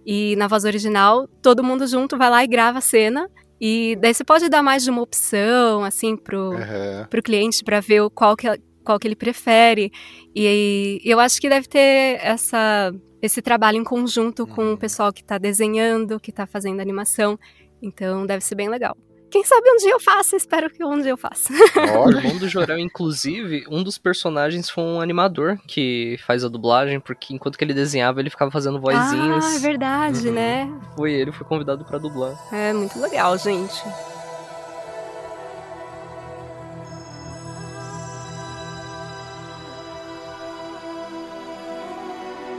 [0.06, 3.28] E na voz original, todo mundo junto vai lá e grava a cena.
[3.60, 7.06] E daí você pode dar mais de uma opção, assim, pro, Aham.
[7.10, 8.46] pro cliente para ver qual que,
[8.82, 9.92] qual que ele prefere.
[10.34, 12.90] E, eu acho que deve ter essa,
[13.22, 14.72] esse trabalho em conjunto com Uhum.
[14.74, 17.38] o pessoal que tá desenhando, que tá fazendo animação.
[17.82, 18.96] Então deve ser bem legal.
[19.30, 21.52] Quem sabe um dia eu faça, espero que um dia eu faça.
[21.94, 26.48] O Olha, irmão do Jorel, inclusive, um dos personagens foi um animador que faz a
[26.48, 29.44] dublagem, porque enquanto que ele desenhava, ele ficava fazendo vozinhas.
[29.44, 30.34] Ah, é verdade, Uhum.
[30.34, 30.80] né?
[30.96, 32.34] Foi ele, foi convidado pra dublar.
[32.52, 33.80] É muito legal, gente.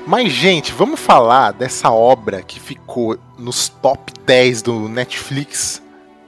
[0.05, 5.81] Mas, gente, vamos falar dessa obra que ficou nos top 10 do Netflix.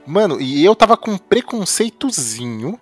[0.06, 2.78] Mano, e eu tava com um preconceitozinho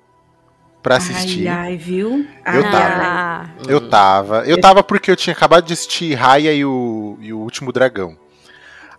[0.83, 1.49] pra assistir.
[1.49, 2.27] Ai, ai, viu?
[2.53, 3.01] Eu Ai, tava.
[3.01, 3.07] ai.
[3.07, 3.89] Ah, Eu Hum.
[3.89, 4.45] tava.
[4.47, 8.17] Eu tava porque eu tinha acabado de assistir Raya e o, e o Último Dragão.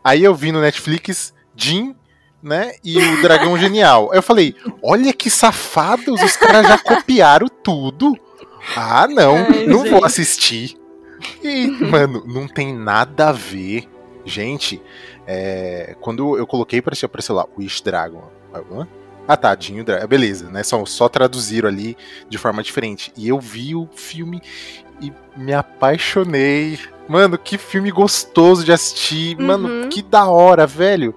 [0.04, 1.96] Aí eu vi no Netflix Jin,
[2.42, 2.74] né?
[2.84, 4.10] E o Dragão Genial.
[4.12, 8.18] Aí eu falei, olha que safados, os caras já copiaram tudo.
[8.76, 10.06] Ah, não, Ai, não vou gente.
[10.06, 10.78] assistir.
[11.44, 13.90] E, mano, não tem nada a ver.
[14.26, 14.82] Gente,
[15.28, 18.24] é, quando eu coloquei pra assistir, apareceu lá, Wish Dragon.
[18.54, 18.88] Hã?
[19.28, 20.08] Ah, tá, Dinho Dragon.
[20.08, 20.64] Beleza, né?
[20.64, 21.98] Só, só traduziram ali
[22.30, 23.12] de forma diferente.
[23.18, 24.42] E eu vi o filme
[25.02, 26.80] e me apaixonei.
[27.08, 29.38] Mano, que filme gostoso de assistir.
[29.38, 29.90] Mano, Uhum.
[29.90, 31.16] que da hora, velho.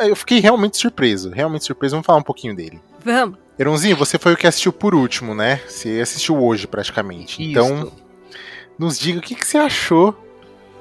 [0.00, 1.30] Eu fiquei realmente surpreso.
[1.30, 1.94] Realmente surpreso.
[1.96, 2.80] Vamos falar um pouquinho dele.
[3.04, 3.38] vamos.
[3.58, 5.60] Eronzinho, você foi o que assistiu por último, né?
[5.66, 7.42] Você assistiu hoje praticamente.
[7.42, 7.92] Então, Isso.
[8.78, 10.16] Nos diga o que, que você achou,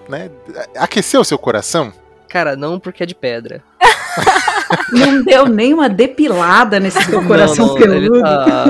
[0.07, 0.29] né?
[0.75, 1.91] Aqueceu seu coração?
[2.29, 3.63] Cara, não porque é de pedra.
[4.91, 8.15] Não deu nem uma depilada nesse Não, coração não, peludo.
[8.17, 8.65] Ele tá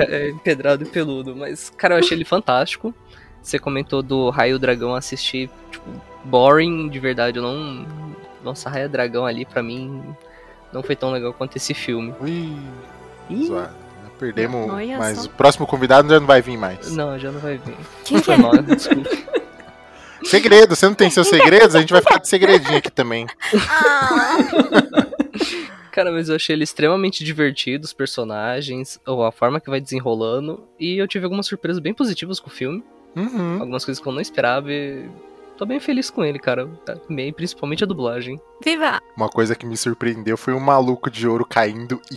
[0.00, 1.34] é, empedrado e peludo.
[1.34, 2.94] Mas, cara, eu achei ele fantástico.
[3.42, 5.90] Você comentou do Raio Dragão assistir, tipo,
[6.24, 7.38] boring, de verdade.
[7.38, 7.86] Eu não.
[8.44, 10.02] Nossa, Raio Dragão ali, pra mim,
[10.72, 12.14] não foi tão legal quanto esse filme.
[12.20, 12.54] Ui,
[13.30, 13.74] Ih, zoado.
[14.18, 15.26] Perdemos, Olha mas só.
[15.26, 16.90] o próximo convidado já não vai vir mais.
[16.92, 17.76] não, já não vai vir.
[18.04, 18.38] Quem que Foi é?
[18.38, 19.08] mal, desculpa.
[20.24, 21.76] Segredo, você não tem seus segredos?
[21.76, 23.26] A gente vai ficar de segredinho aqui também.
[25.92, 30.64] Cara, mas eu achei ele extremamente divertido, os personagens, ou a forma que vai desenrolando.
[30.78, 32.82] E eu tive algumas surpresas bem positivas com o filme.
[33.16, 33.60] Uhum.
[33.60, 35.08] Algumas coisas que eu não esperava e
[35.56, 36.68] tô bem feliz com ele, cara.
[37.08, 38.40] Amei, principalmente a dublagem.
[38.62, 39.00] Viva!
[39.16, 42.16] Uma coisa que me surpreendeu foi um maluco de ouro caindo e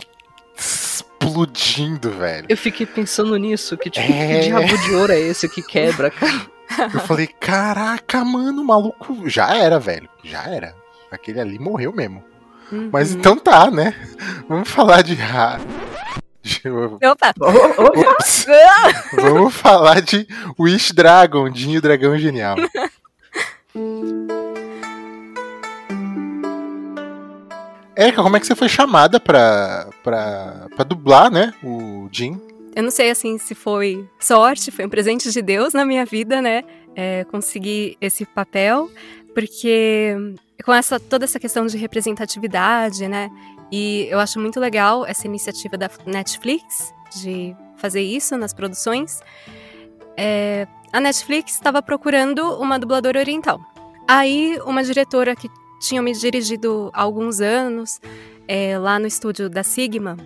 [0.56, 2.46] explodindo, velho.
[2.48, 4.40] Eu fiquei pensando nisso, que tipo, É.
[4.40, 6.52] que diabo de ouro é esse que quebra, cara?
[6.94, 10.08] Eu falei, caraca, mano, o maluco já era, velho.
[10.24, 10.74] Já era.
[11.10, 12.24] Aquele ali morreu mesmo.
[12.90, 13.18] Mas Uhum.
[13.18, 13.94] então tá, né?
[14.48, 15.14] Vamos falar de.
[15.14, 15.60] ra-
[16.42, 16.62] de-
[17.06, 17.34] Opa!
[17.38, 18.46] Ops.
[19.14, 20.26] Vamos falar de
[20.58, 22.56] Wish Dragon, Dinho Dragão Genial.
[28.02, 31.54] Érica, como é que você foi chamada pra, pra, pra dublar, né?
[31.62, 32.40] O Jin?
[32.74, 36.42] Eu não sei, assim, se foi sorte, foi um presente de Deus na minha vida,
[36.42, 36.64] né?
[36.96, 38.90] É, conseguir esse papel,
[39.34, 40.16] porque
[40.64, 43.30] com essa toda essa questão de representatividade, né?
[43.70, 49.20] E eu acho muito legal essa iniciativa da Netflix de fazer isso nas produções.
[50.16, 53.60] É, a Netflix estava procurando uma dubladora oriental.
[54.06, 55.48] Aí, uma diretora que
[55.82, 58.00] tinha me dirigido há alguns anos,
[58.46, 60.16] é, lá no estúdio da Sigma,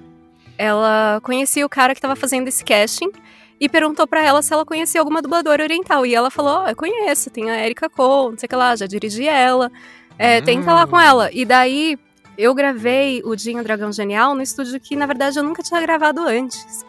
[0.59, 3.11] ela conhecia o cara que estava fazendo esse casting
[3.59, 6.05] e perguntou pra ela se ela conhecia alguma dubladora oriental.
[6.05, 8.77] E ela falou: Ó, eu conheço, tem a Erika Cole, não sei o que lá,
[8.77, 9.73] já dirigi ela,
[10.19, 11.31] é, tenta lá com ela.
[11.33, 11.99] E daí
[12.37, 16.21] eu gravei o Dinho Dragão Genial no estúdio que, na verdade, eu nunca tinha gravado
[16.21, 16.85] antes,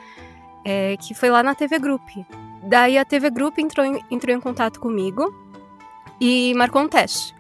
[0.66, 2.10] é, que foi lá na TV Group.
[2.64, 5.34] Daí a TV Group entrou em, entrou em contato comigo
[6.20, 7.37] e marcou um teste.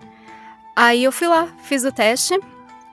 [0.79, 2.39] Aí eu fui lá, fiz o teste.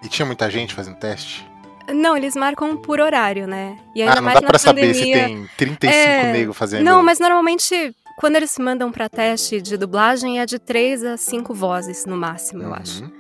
[0.03, 1.47] E tinha muita gente fazendo teste?
[1.93, 3.77] Não, eles marcam por horário, né?
[3.95, 5.25] E ainda Ah, não mais dá na pra saber se pandemia.
[5.27, 6.83] tem 35 É, negros fazendo.
[6.83, 11.53] Não, mas normalmente quando eles mandam pra teste de dublagem é de três a cinco
[11.53, 13.03] vozes no máximo, eu acho.
[13.05, 13.11] Uhum.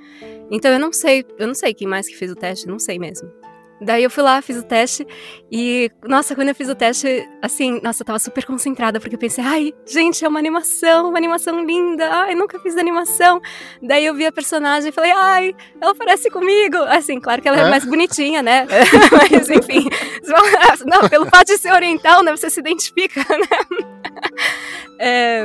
[0.50, 2.98] Então eu não sei, eu não sei quem mais que fez o teste, não sei
[2.98, 3.28] mesmo.
[3.80, 5.06] Daí eu fui lá, fiz o teste
[5.50, 9.18] e, nossa, quando eu fiz o teste, assim, nossa, eu tava super concentrada, porque eu
[9.18, 13.40] pensei, ai, gente, é uma animação, uma animação linda, ai, nunca fiz animação.
[13.82, 16.76] Daí eu vi a personagem e falei, ai, ela parece comigo.
[16.88, 17.70] Assim, claro que ela é, É?
[17.70, 18.66] mais bonitinha, né?
[19.12, 19.88] Mas, enfim,
[20.86, 23.84] não, pelo fato de ser oriental, né, você se identifica, né?
[24.96, 25.44] É,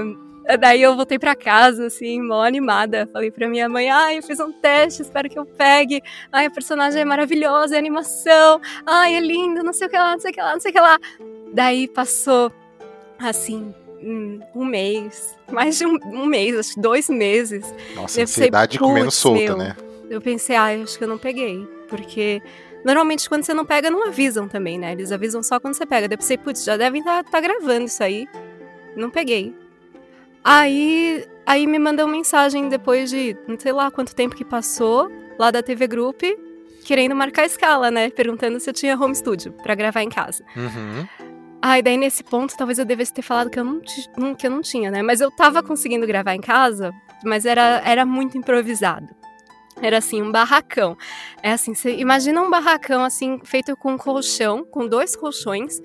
[0.57, 3.07] Daí eu voltei pra casa, assim, mó animada.
[3.13, 6.01] Falei pra minha mãe, ai, eu fiz um teste, espero que eu pegue.
[6.31, 8.59] Ai, a personagem é maravilhosa, é animação.
[8.85, 10.71] Ai, é lindo, não sei o que lá, não sei o que lá, não sei
[10.71, 10.97] o que lá.
[11.53, 12.51] Daí passou,
[13.19, 15.35] assim, hum, um mês.
[15.51, 17.63] Mais de um, um mês, acho que dois meses.
[17.95, 19.75] Nossa, Eu pensei, ansiedade comendo "Putz, solta, meu." né?
[20.09, 21.67] Eu pensei, ai, acho que eu não peguei.
[21.87, 22.41] Porque
[22.83, 24.91] normalmente quando você não pega, não avisam também, né?
[24.93, 26.07] Eles avisam só quando você pega.
[26.07, 28.27] Daí eu pensei, putz, já devem estar gravando isso aí.
[28.95, 29.53] Não peguei.
[30.43, 35.11] Aí, aí me mandou uma mensagem depois de não sei lá quanto tempo que passou,
[35.37, 36.21] lá da TV Group,
[36.83, 38.09] querendo marcar a escala, né?
[38.09, 40.43] Perguntando se eu tinha home studio pra gravar em casa.
[40.55, 41.07] Uhum.
[41.61, 43.81] Ai, daí nesse ponto talvez eu devesse ter falado que eu não,
[44.35, 45.01] que eu não tinha, né?
[45.01, 49.13] Mas eu tava conseguindo gravar em casa, mas era, era muito improvisado.
[49.81, 50.97] Era assim, um barracão.
[51.41, 55.81] É assim, você imagina um barracão assim, feito com colchão, com dois colchões,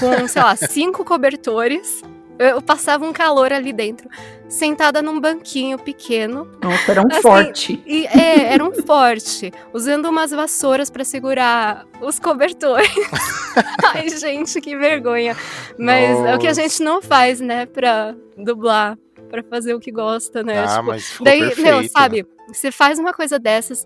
[0.00, 2.02] com, sei lá, cinco cobertores.
[2.38, 4.08] Eu passava um calor ali dentro,
[4.48, 7.82] sentada num banquinho pequeno, Nossa, era um Assim, forte.
[7.84, 12.88] e é, era um forte, usando umas vassouras pra segurar os cobertores.
[13.92, 15.36] Ai, gente, que vergonha.
[15.78, 16.62] Mas é o que a Nossa.
[16.62, 18.96] gente não faz, né, pra dublar,
[19.28, 20.60] pra fazer o que gosta, né?
[20.60, 21.62] Ah, Tipo, mas ficou daí, perfeito.
[21.80, 23.84] meu, sabe, você faz uma coisa dessas,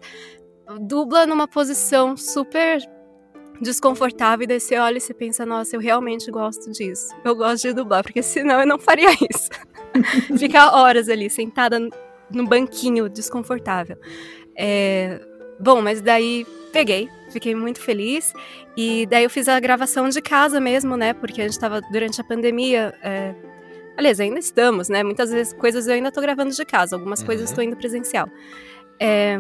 [0.80, 2.78] dubla numa posição super
[3.62, 7.08] desconfortável e daí você olha e você pensa, nossa, eu realmente gosto disso.
[7.24, 9.48] Eu gosto de dublar, porque senão eu não faria isso.
[10.38, 11.78] Ficar horas ali, sentada
[12.30, 13.96] no banquinho desconfortável.
[14.56, 15.20] É,
[15.60, 18.32] Bom, mas daí peguei, fiquei muito feliz.
[18.76, 21.12] E daí eu fiz a gravação de casa mesmo, né?
[21.12, 22.92] Porque a gente tava durante a pandemia.
[23.02, 23.32] é,
[23.96, 25.04] Aliás, ainda estamos, né?
[25.04, 27.52] Muitas vezes coisas eu ainda tô gravando de casa, algumas coisas Uhum.
[27.52, 28.28] estou indo presencial.
[28.98, 29.38] É,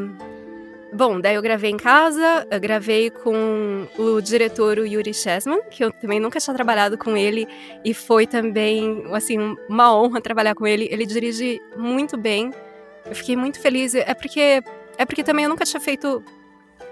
[0.92, 5.82] Bom, daí eu gravei em casa, eu gravei com o diretor o Yuri Chesman, que
[5.82, 7.48] eu também nunca tinha trabalhado com ele,
[7.82, 10.86] e foi também, assim, uma honra trabalhar com ele.
[10.90, 12.52] Ele dirige muito bem,
[13.06, 13.94] eu fiquei muito feliz.
[13.94, 14.62] É porque,
[14.98, 16.22] é porque também eu nunca tinha feito,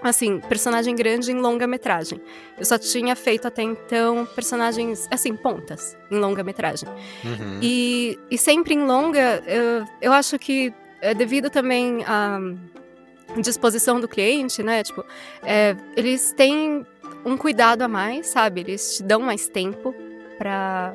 [0.01, 2.19] assim, personagem grande em longa-metragem.
[2.57, 6.89] Eu só tinha feito até então personagens, assim, pontas em longa-metragem.
[7.23, 7.59] Uhum.
[7.61, 12.39] E, e sempre em longa, eu, eu acho que é devido também à
[13.39, 14.83] disposição do cliente, né?
[14.83, 15.05] Tipo,
[15.43, 16.85] é, eles têm
[17.23, 18.61] um cuidado a mais, sabe?
[18.61, 19.93] Eles te dão mais tempo
[20.37, 20.93] pra,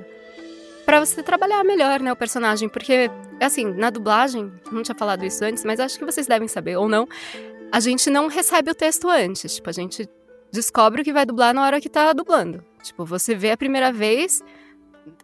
[0.85, 2.13] pra você trabalhar melhor, né?
[2.13, 2.69] O personagem.
[2.69, 6.77] Porque, assim, na dublagem, não tinha falado isso antes, mas acho que vocês devem saber,
[6.77, 7.09] ou não,
[7.73, 9.57] a gente não recebe o texto antes.
[9.57, 10.09] Tipo, a gente
[10.53, 12.65] descobre o que vai dublar na hora que tá dublando.
[12.83, 14.43] Tipo, você vê a primeira vez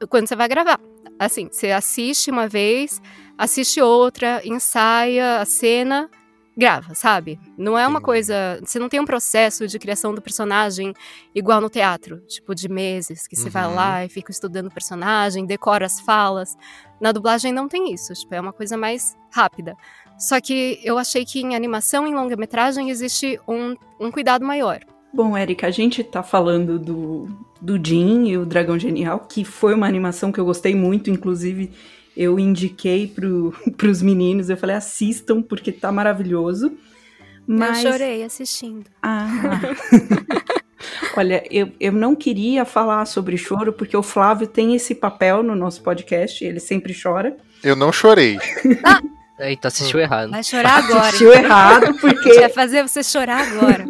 [0.09, 0.81] quando você vai gravar.
[1.19, 3.01] Assim, você assiste uma vez,
[3.39, 6.11] assiste outra, ensaia a cena,
[6.57, 7.41] grava, sabe?
[7.57, 8.61] Não é uma coisa.
[8.65, 10.93] Você não tem um processo de criação do personagem
[11.35, 13.75] igual no teatro, tipo de meses, que você vai Uhum.
[13.75, 16.57] lá e fica estudando o personagem, decora as falas.
[17.01, 19.75] Na dublagem não tem isso, tipo, é uma coisa mais rápida.
[20.19, 24.81] Só que eu achei que em animação, em longa-metragem, existe um, um cuidado maior.
[25.13, 27.29] Bom, Érica, a gente tá falando do,
[27.61, 31.71] do Jin e o Dragão Genial, que foi uma animação que eu gostei muito, inclusive
[32.17, 36.73] eu indiquei pro, pros meninos, eu falei, assistam, porque tá maravilhoso.
[37.47, 37.85] Mas...
[37.85, 38.87] Eu chorei assistindo.
[39.03, 39.61] Ah.
[41.17, 45.55] Olha, eu, eu não queria falar sobre choro, porque o Flávio tem esse papel no
[45.55, 47.37] nosso podcast, ele sempre chora.
[47.63, 48.39] Eu não chorei.
[49.39, 50.31] Eita, assistiu errado.
[50.31, 51.01] Vai chorar agora.
[51.01, 53.85] Assistiu errado, A gente porque vai fazer você chorar agora.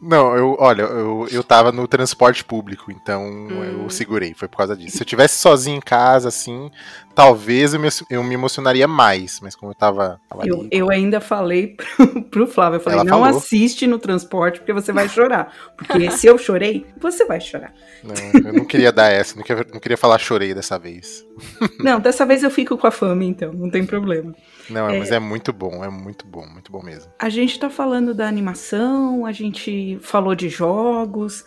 [0.00, 3.82] Não, eu, olha, eu, eu tava no transporte público, então Hum.
[3.82, 4.96] eu segurei, foi por causa disso.
[4.96, 6.70] Se eu tivesse sozinho em casa, assim,
[7.18, 10.88] talvez eu me, eu me emocionaria mais, mas como eu tava, tava eu, ali, eu
[10.88, 13.24] ainda falei pro, pro Flávio, eu falei, não falou.
[13.24, 15.52] assiste no transporte, porque você vai chorar.
[15.76, 17.74] Porque se eu chorei, você vai chorar.
[18.04, 21.26] não, eu não queria dar essa, não queria, não queria falar chorei dessa vez.
[21.78, 24.34] Não, dessa vez eu fico com a fama, então, não tem problema.
[24.68, 24.98] Não, É.
[24.98, 27.12] mas é muito bom, é muito bom, muito bom mesmo.
[27.16, 31.44] A gente tá falando da animação, a gente falou de jogos.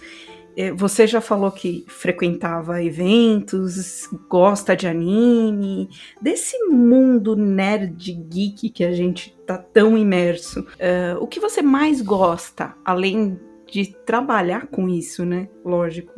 [0.55, 5.89] Eh, Você já falou que frequentava eventos, gosta de anime,
[6.21, 10.65] desse mundo nerd geek que a gente tá tão imerso.
[10.79, 13.39] eh, o que você mais gosta, além
[13.71, 15.47] de trabalhar com isso, né?
[15.63, 16.13] Lógico.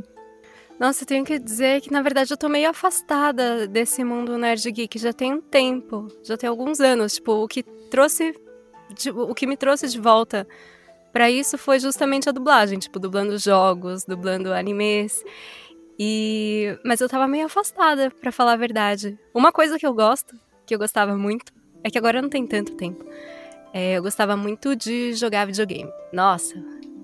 [0.80, 4.70] Nossa, eu tenho que dizer que, na verdade, eu tô meio afastada desse mundo nerd
[4.72, 7.14] geek já tem um tempo, já tem alguns anos.
[7.14, 8.34] Tipo, o que trouxe.
[8.96, 10.48] tipo, o que me trouxe de volta
[11.14, 15.24] pra isso foi justamente a dublagem, tipo, dublando jogos, dublando animes.
[15.98, 16.78] E.
[16.84, 19.18] Mas eu tava meio afastada, pra falar a verdade.
[19.34, 22.74] Uma coisa que eu gosto, que eu gostava muito, é que agora não tem tanto
[22.74, 23.06] tempo.
[23.72, 25.92] É, eu gostava muito de jogar videogame.
[26.12, 26.56] Nossa,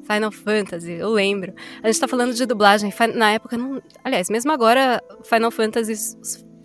[0.03, 1.53] Final Fantasy, eu lembro.
[1.83, 2.91] A gente tá falando de dublagem.
[3.15, 3.81] Na época, não.
[4.03, 6.17] Aliás, mesmo agora, Final Fantasy.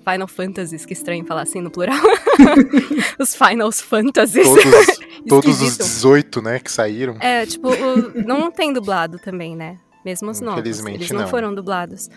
[0.05, 1.99] Final Fantasies, que estranho falar assim no plural.
[3.19, 4.47] os Finals Fantasies.
[4.47, 5.83] Todos, todos os Esquisito.
[5.85, 7.17] 18, né, que saíram.
[7.21, 9.79] É, tipo, o- não tem dublado também, né?
[10.05, 10.61] Mesmo os novos.
[10.61, 11.29] Infelizmente, Eles não, não.
[11.29, 12.11] foram dublados.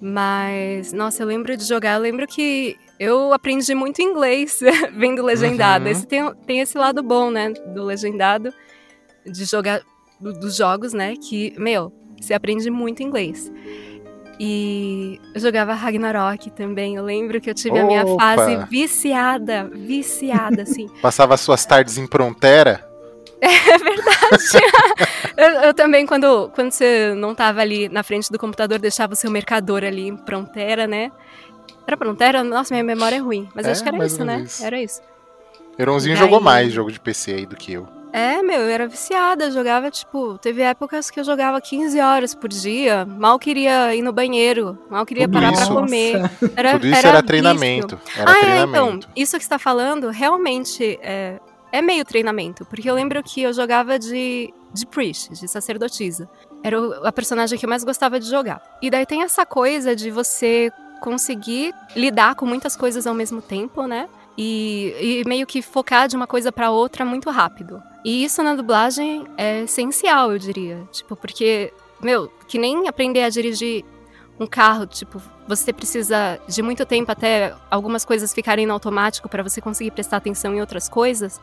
[0.00, 1.94] Mas, nossa, eu lembro de jogar.
[1.96, 4.60] Eu lembro que eu aprendi muito inglês
[4.96, 5.84] vendo legendado.
[5.86, 5.90] Uhum.
[5.90, 7.50] Esse tem, tem esse lado bom, né?
[7.74, 8.52] Do legendado,
[9.26, 9.80] de jogar
[10.20, 11.14] do- dos jogos, né?
[11.16, 13.50] Que, meu, você aprende muito inglês.
[14.44, 16.96] E eu jogava Ragnarok também.
[16.96, 18.36] Eu lembro que eu tive a minha Opa!
[18.36, 20.88] fase viciada, viciada, assim.
[21.00, 22.90] Passava suas tardes em Prontera.
[23.44, 24.64] É verdade.
[25.36, 29.16] eu, eu também, quando, quando você não tava ali na frente do computador, deixava o
[29.16, 31.10] seu mercador ali em Prontera, né?
[31.84, 32.44] Era Prontera?
[32.44, 33.48] Nossa, minha memória é ruim.
[33.52, 34.42] Mas É, acho que era isso, né?
[34.42, 34.64] isso.
[34.64, 35.00] Era isso.
[35.76, 37.88] Heronzinho jogou mais jogo de PC aí do que eu.
[38.12, 39.44] É, meu, eu era viciada.
[39.44, 43.06] Eu jogava, tipo, teve épocas que eu jogava 15 horas por dia.
[43.06, 44.78] Mal queria ir no banheiro.
[44.90, 46.30] Mal queria Tudo parar pra isso- comer.
[46.54, 47.26] Era, Tudo isso era, vício.
[47.26, 48.00] treinamento.
[48.16, 48.70] Era ah, é, treinamento.
[49.06, 51.40] então, isso que você tá falando realmente é,
[51.72, 52.64] é meio treinamento.
[52.66, 56.28] Porque eu lembro que eu jogava de, de priest, de sacerdotisa.
[56.62, 58.60] Era o- a personagem que eu mais gostava de jogar.
[58.82, 60.70] E daí tem essa coisa de você
[61.00, 64.06] conseguir lidar com muitas coisas ao mesmo tempo, né?
[64.36, 67.82] E, e meio que focar de uma coisa pra outra muito rápido.
[68.04, 70.82] E isso na dublagem é essencial, eu diria.
[70.90, 73.84] Tipo, porque, meu, que nem aprender a dirigir
[74.40, 79.42] um carro, tipo, você precisa de muito tempo até algumas coisas ficarem no automático para
[79.42, 81.40] você conseguir prestar atenção em outras coisas.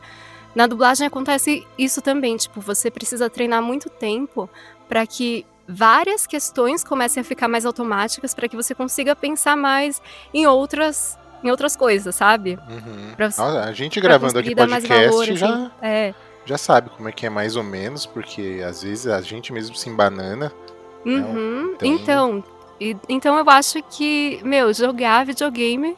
[0.54, 4.50] Na dublagem acontece isso também, tipo, você precisa treinar muito tempo
[4.88, 10.02] para que várias questões comecem a ficar mais automáticas para que você consiga pensar mais
[10.34, 12.58] em outras em outras coisas, sabe?
[12.68, 13.14] Uhum.
[13.16, 15.70] Pra Nossa, a gente gravando aqui podcast valor, já, assim.
[15.82, 16.14] É.
[16.44, 19.74] já sabe como é que é mais ou menos, porque às vezes a gente mesmo
[19.76, 20.52] se embanana.
[21.04, 21.74] Uhum.
[21.78, 22.44] tem- Então,
[22.80, 25.96] e- então eu acho que, meu, jogar videogame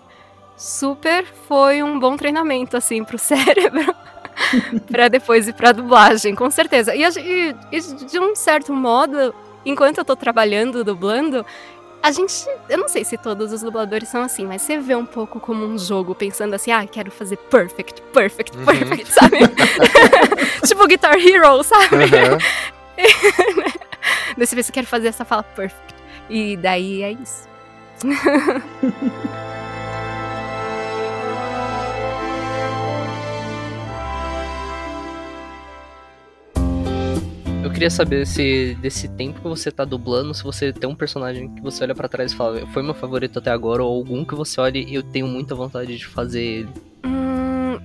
[0.56, 3.18] super foi um bom treinamento, assim, pro
[3.72, 3.94] cérebro.
[4.90, 6.94] pra depois ir pra dublagem, com certeza.
[6.94, 9.34] E, e- e de um certo modo,
[9.64, 11.44] enquanto eu tô trabalhando, dublando,
[12.02, 12.46] a gente.
[12.68, 15.64] Eu não sei se todos os dubladores são assim, mas você vê um pouco como
[15.64, 18.64] um jogo, pensando assim, ah, quero fazer perfect, perfect, Uhum.
[18.64, 19.38] perfect, sabe?
[20.66, 21.96] tipo Guitar Hero, sabe?
[21.96, 22.38] Aham.
[24.36, 25.94] Daí você vê se quer fazer essa fala perfect.
[26.28, 27.48] E daí é isso.
[37.72, 41.48] queria queria saber se desse tempo que você tá dublando, se você tem um personagem
[41.54, 44.34] que você olha pra trás e fala, foi meu favorito até agora, ou algum que
[44.34, 46.68] você olha e eu tenho muita vontade de fazer ele.
[47.04, 47.78] Hum,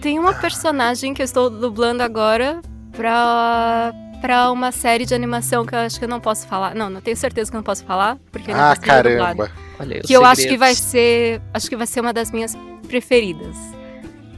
[0.00, 2.60] tem uma personagem que eu estou dublando agora
[2.92, 6.74] pra, pra uma série de animação que eu acho que eu não posso falar.
[6.74, 9.36] Não, não tenho certeza que eu não posso falar, porque não Ah, posso ser dublado.
[9.38, 9.50] caramba.
[9.80, 10.90] Olha Que eu acho que vai segredos.
[10.90, 11.42] ser.
[11.54, 12.54] Acho que vai ser uma das minhas
[12.86, 13.56] preferidas.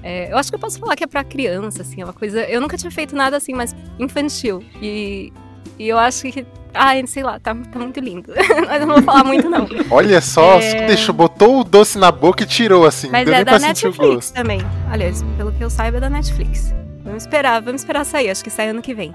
[0.02, 2.40] É, eu acho que eu posso falar que é pra criança, assim, é uma coisa.
[2.42, 4.62] Eu nunca tinha feito nada assim, mas infantil.
[4.80, 5.32] E,
[5.78, 6.44] e eu acho que.
[6.74, 8.32] Ai, sei lá, tá, tá muito lindo.
[8.66, 9.68] mas eu não vou falar muito, não.
[9.90, 10.86] Olha só, É.
[10.86, 13.10] deixou, botou o doce na boca e tirou assim.
[13.10, 14.60] Mas deu é da Netflix também.
[14.90, 16.74] Aliás, pelo que eu saiba, é da Netflix.
[17.04, 18.30] Vamos esperar, vamos esperar sair.
[18.30, 19.14] Acho que sai ano que vem.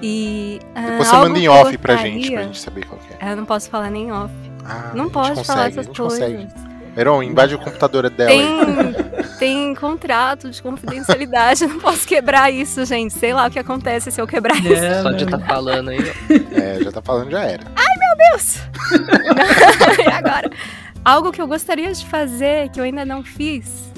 [0.00, 0.58] E.
[0.74, 3.32] ah, Depois você manda em off pra gente, pra gostaria- gente saber qual que é.
[3.32, 4.32] Eu não posso falar nem off.
[4.64, 6.18] Ah, não pode consegue, falar essas coisas.
[6.18, 6.48] consegue.
[6.96, 8.30] Heron, invade o computador dela.
[8.30, 8.91] Tem,
[9.42, 13.12] tem contrato de confidencialidade, não posso quebrar isso, gente.
[13.12, 14.82] Sei lá o que acontece se eu quebrar isso.
[14.82, 15.98] Não, Só de estar falando aí.
[16.52, 17.64] É, já tá falando, já era.
[18.30, 18.58] Deus!
[19.98, 20.50] e agora?
[21.04, 23.92] Algo que eu gostaria de fazer, que eu ainda não fiz.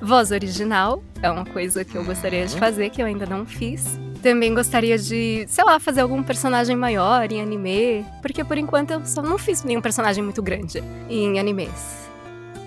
[0.00, 4.00] Voz original é uma coisa que eu gostaria de fazer, que eu ainda não fiz.
[4.20, 8.04] Também gostaria de, sei lá, fazer algum personagem maior em anime.
[8.20, 12.02] Porque por enquanto eu só não fiz nenhum personagem muito grande em animes.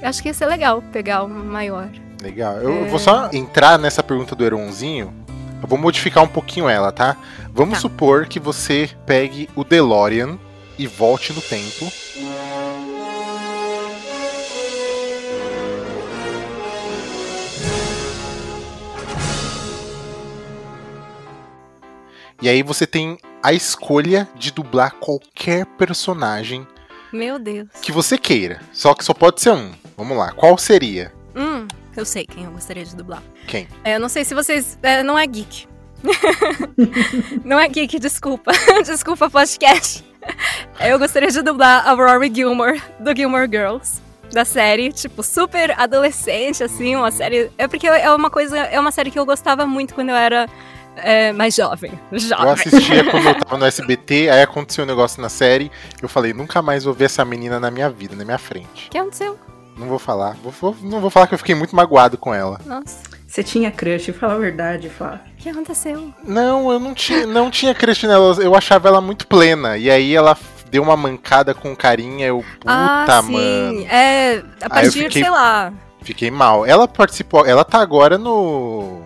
[0.02, 1.90] Eu acho que ia ser legal pegar um maior.
[2.22, 2.58] Legal.
[2.58, 2.88] Eu É.
[2.90, 5.14] vou só entrar nessa pergunta do Heronzinho.
[5.62, 7.16] Eu vou modificar um pouquinho ela, tá?
[7.54, 7.82] Vamos Tá.
[7.82, 10.38] supor que você pegue o DeLorean
[10.78, 11.90] e volte no tempo.
[22.42, 26.68] E aí você tem a escolha de dublar qualquer personagem
[27.12, 27.68] Meu Deus.
[27.82, 28.62] que você queira.
[28.74, 29.72] Só que só pode ser um.
[29.96, 30.32] Vamos lá.
[30.32, 31.14] Qual seria?
[31.36, 31.66] Hum,
[32.00, 33.24] eu sei quem eu gostaria de dublar.
[33.48, 33.68] Quem?
[33.84, 34.78] É, eu não sei se vocês.
[34.84, 35.68] é, não é geek.
[37.44, 38.52] não é geek, desculpa.
[38.86, 40.04] desculpa, podcast.
[40.80, 44.02] Eu gostaria de dublar a Rory Gilmore, do Gilmore Girls.
[44.32, 47.52] Da série, tipo, super adolescente, assim, uma série.
[47.58, 48.58] É porque é uma coisa.
[48.58, 50.50] É uma série que eu gostava muito quando eu era
[50.98, 51.92] é, mais jovem.
[52.12, 52.52] Eu Jovem.
[52.54, 55.72] assistia quando eu tava no SBT, aí aconteceu um negócio na série.
[56.02, 58.88] Eu falei, nunca mais vou ver essa menina na minha vida, na minha frente.
[58.88, 59.38] O que aconteceu?
[59.78, 60.36] Não vou falar.
[60.42, 62.60] Vou- vou- não vou falar que eu fiquei muito magoado com ela.
[62.66, 62.98] Nossa,
[63.28, 65.20] Você tinha crush, fala a verdade, Flávio.
[65.34, 66.14] o que aconteceu?
[66.24, 68.36] Não, eu não tinha, não tinha crush nela.
[68.42, 69.78] Eu achava ela muito plena.
[69.78, 70.38] E aí ela
[70.72, 72.28] deu uma mancada com carinha.
[72.28, 73.32] Eu, puta, ah, sim.
[73.34, 73.82] mano.
[73.90, 75.74] É, a partir, fiquei- sei lá.
[76.02, 76.66] Fiquei mal.
[76.66, 77.46] Ela participou.
[77.46, 79.02] Ela tá agora no.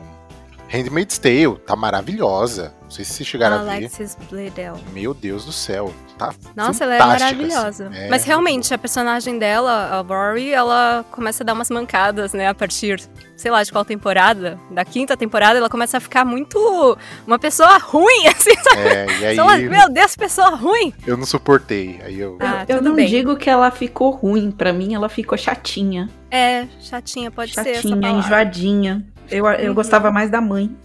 [0.68, 1.58] Handmaid's Tale.
[1.66, 2.74] Tá maravilhosa.
[2.84, 3.70] Não sei se vocês chegaram a ver.
[3.72, 4.78] Alexis Bledel.
[4.94, 5.92] Meu Deus do céu.
[6.20, 7.88] Tá Nossa, ela é fantástica, maravilhosa.
[7.88, 7.98] assim.
[7.98, 8.10] É.
[8.10, 12.48] Mas realmente, a personagem dela, a Rory, ela começa a dar umas mancadas, né?
[12.50, 13.02] A partir,
[13.38, 14.60] sei lá, de qual temporada?
[14.70, 16.60] Da quinta temporada, ela começa a ficar muito.
[17.26, 18.82] Uma pessoa ruim, assim, sabe?
[18.88, 20.94] É, e aí lá, meu Deus, pessoa ruim!
[21.08, 22.02] eu não suportei.
[22.04, 22.38] Aí eu.
[22.42, 23.08] Ah, eu não bem.
[23.08, 26.10] digo que ela ficou ruim, pra mim ela ficou chatinha.
[26.30, 29.06] É, chatinha, pode ser essa chatinha, enjoadinha.
[29.32, 29.76] Eu, eu Uhum.
[29.76, 30.76] gostava mais da mãe.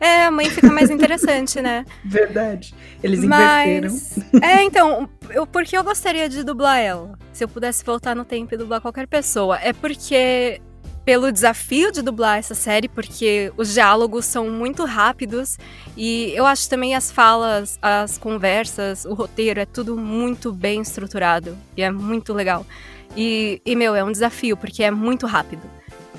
[0.00, 1.84] É, a mãe fica mais interessante, né?
[2.02, 2.74] Verdade.
[3.02, 3.92] Eles inverteram.
[3.92, 4.18] Mas.
[4.42, 7.18] É, então, eu, por que eu gostaria de dublar ela?
[7.34, 9.58] Se eu pudesse voltar no tempo e dublar qualquer pessoa.
[9.62, 10.60] É porque.
[11.02, 15.56] Pelo desafio de dublar essa série, porque os diálogos são muito rápidos
[15.96, 21.56] e eu acho também as falas, as conversas, o roteiro é tudo muito bem estruturado
[21.74, 22.66] e é muito legal.
[23.16, 25.62] E, e meu, é um desafio porque é muito rápido.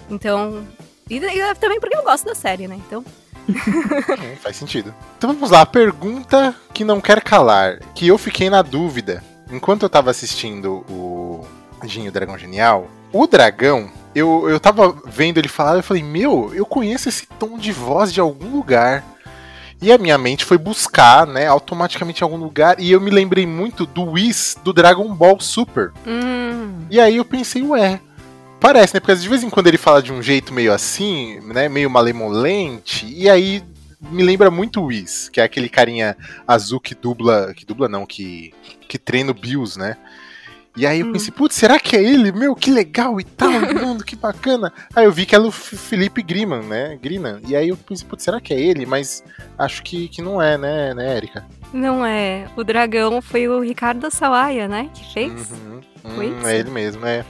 [0.09, 0.65] Então.
[1.07, 2.75] E, e também porque eu gosto da série, né?
[2.87, 3.05] Então.
[3.49, 4.93] Hum, faz sentido.
[5.17, 9.83] Então vamos lá, a pergunta que não quer calar, que eu fiquei na dúvida enquanto
[9.83, 11.45] eu tava assistindo o
[11.85, 12.87] Dinho Dragão Genial.
[13.11, 17.57] O dragão, eu, eu tava vendo ele falar, eu falei, meu, eu conheço esse tom
[17.57, 19.03] de voz de algum lugar.
[19.81, 23.47] E a minha mente foi buscar, né, automaticamente em algum lugar, e eu me lembrei
[23.47, 25.91] muito do Whis do Dragon Ball Super.
[26.05, 26.85] Hum.
[26.89, 27.99] E aí eu pensei, ué,
[28.61, 28.99] parece, né?
[29.01, 31.67] Porque de vez em quando ele fala de um jeito meio assim, né?
[31.67, 33.61] Meio malemolente, e aí
[33.99, 36.15] me lembra muito o Whis, que é aquele carinha
[36.47, 37.53] azul que dubla.
[37.53, 38.53] Que dubla não, que.
[38.87, 39.97] que treina o Bills, né?
[40.75, 41.11] E aí eu Hum.
[41.11, 42.31] pensei, putz, será que é ele?
[42.31, 44.71] Meu, que legal e tal, mano, que bacana.
[44.95, 46.97] Aí eu vi que era o F- Felipe Griman, né?
[47.01, 47.41] Grinan.
[47.45, 48.85] E aí eu pensei, putz, será que é ele?
[48.85, 49.21] Mas
[49.57, 51.45] acho que, que não é, né, né, Erika?
[51.73, 52.47] Não é.
[52.55, 54.89] O dragão foi o Ricardo Sawaia, né?
[54.93, 55.51] Que fez.
[55.51, 55.81] Uhum.
[56.15, 56.47] Foi Hum, isso?
[56.47, 57.25] é ele mesmo, é.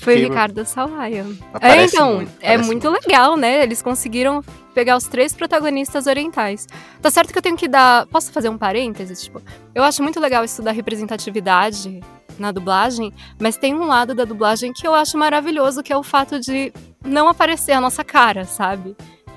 [0.00, 1.26] Foi o Ricardo Sawaia.
[1.60, 3.62] É, então, muito, é aparece muito legal, né?
[3.62, 4.42] Eles conseguiram
[4.74, 6.66] pegar os três protagonistas orientais.
[7.00, 8.06] Tá certo que eu tenho que dar.
[8.06, 9.22] Posso fazer um parênteses?
[9.22, 9.42] Tipo,
[9.74, 12.00] eu acho muito legal estudar representatividade
[12.38, 16.02] na dublagem, mas tem um lado da dublagem que eu acho maravilhoso, que é o
[16.02, 16.72] fato de
[17.04, 18.94] não aparecer a nossa cara, sabe?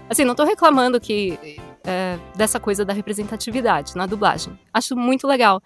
[0.10, 1.40] Assim, não tô reclamando que
[1.86, 4.58] é, dessa coisa da representatividade na dublagem.
[4.74, 5.62] Acho muito legal.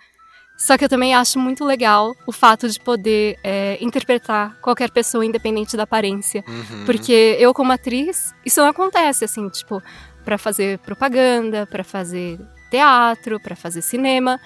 [0.56, 5.26] Só que eu também acho muito legal o fato de poder é, interpretar qualquer pessoa,
[5.26, 6.44] independente da aparência.
[6.48, 6.86] Uhum.
[6.86, 9.82] Porque eu, como atriz, isso não acontece, assim, tipo,
[10.24, 12.40] para fazer propaganda, para fazer
[12.70, 14.40] teatro, para fazer cinema.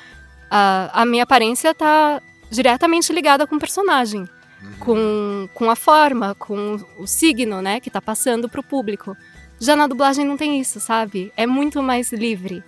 [0.49, 4.21] A, a minha aparência tá diretamente ligada com o personagem.
[4.61, 4.73] Uhum.
[4.79, 9.15] Com, com a forma, com o signo, né, que tá passando pro público.
[9.59, 11.31] Já na dublagem não tem isso, sabe?
[11.35, 12.63] É muito mais livre.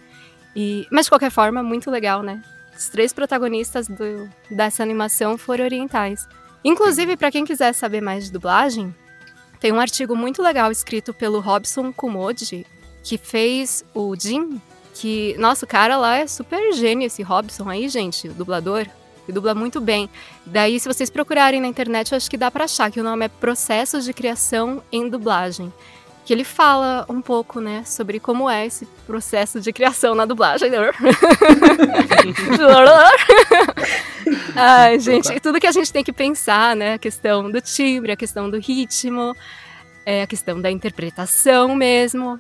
[0.56, 2.42] E, mas de qualquer forma, muito legal, né?
[2.80, 6.26] Os três protagonistas do, dessa animação foram orientais.
[6.64, 8.96] Inclusive, para quem quiser saber mais de dublagem,
[9.60, 12.66] tem um artigo muito legal escrito pelo Robson Kumoji,
[13.04, 14.62] que fez o Jin,
[14.94, 18.88] que, nossa, o cara lá é super gênio, esse Robson aí, gente, o dublador,
[19.26, 20.10] que dubla muito bem.
[20.46, 23.26] Daí, se vocês procurarem na internet, eu acho que dá para achar que o nome
[23.26, 25.74] é Processos de Criação em Dublagem
[26.30, 30.70] que ele fala um pouco, né, sobre como é esse processo de criação na dublagem.
[34.56, 38.16] Ai, gente, tudo que a gente tem que pensar, né, a questão do timbre, a
[38.16, 39.36] questão do ritmo,
[40.06, 42.40] é, a questão da interpretação mesmo.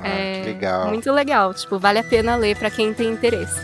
[0.00, 0.88] Ah, é legal.
[0.88, 3.60] muito legal, tipo, vale a pena ler para quem tem interesse.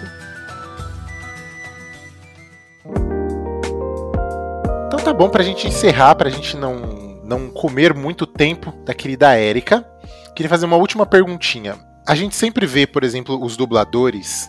[4.88, 9.34] Então tá bom pra gente encerrar, pra gente não, não comer muito tempo da querida
[9.34, 9.86] Érica.
[10.34, 11.76] Queria fazer uma última perguntinha.
[12.06, 14.48] A gente sempre vê, por exemplo, os dubladores,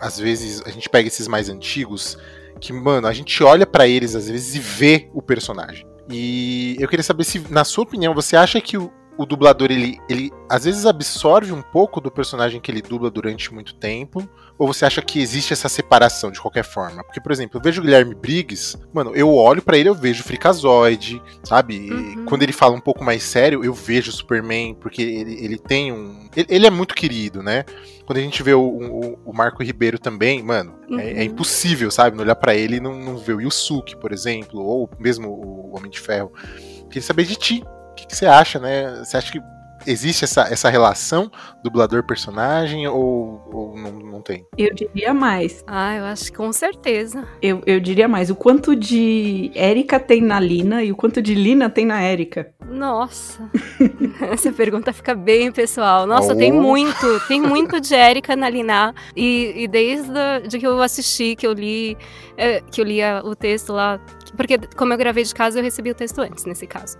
[0.00, 2.18] às vezes a gente pega esses mais antigos,
[2.60, 5.86] que, mano, a gente olha pra eles às vezes e vê o personagem.
[6.10, 9.98] E eu queria saber se, na sua opinião, você acha que o, o dublador ele,
[10.08, 14.26] ele às vezes absorve um pouco do personagem que ele dubla durante muito tempo?
[14.56, 17.04] Ou você acha que existe essa separação de qualquer forma?
[17.04, 20.22] Porque, por exemplo, eu vejo o Guilherme Briggs, mano, eu olho pra ele, eu vejo
[20.22, 21.90] o Fricazoide, sabe?
[21.92, 22.24] Uhum.
[22.24, 25.92] Quando ele fala um pouco mais sério, eu vejo o Superman, porque ele, ele tem
[25.92, 26.28] um.
[26.36, 27.64] Ele, ele é muito querido, né?
[28.04, 31.22] Quando a gente vê o, o- o Marco Ribeiro também, mano, é, é Uhum.
[31.22, 32.16] impossível, sabe?
[32.16, 35.76] Não olhar pra ele e não, não ver o Yusuke, por exemplo, ou mesmo o
[35.76, 36.32] Homem de Ferro.
[36.88, 37.62] Queria saber de ti.
[37.98, 38.96] O que, que você acha, né?
[39.04, 39.40] Você acha que
[39.86, 41.30] existe essa, essa relação
[41.64, 44.44] dublador-personagem ou, ou não, não tem?
[44.56, 45.64] Eu diria mais.
[45.66, 47.26] Ah, eu acho que com certeza.
[47.42, 48.30] Eu, eu diria mais.
[48.30, 52.52] O quanto de Érica tem na Lina e o quanto de Lina tem na Érica.
[52.68, 53.50] Nossa,
[54.30, 56.06] essa pergunta fica bem pessoal.
[56.06, 56.36] Nossa, Oh.
[56.36, 58.94] tem muito, tem muito de Erika na Liná.
[59.16, 61.96] E, e desde a- de que eu assisti, que eu li,
[62.36, 63.98] é, que eu lia o texto lá,
[64.36, 66.98] porque como eu gravei de casa, eu recebi o texto antes, nesse caso.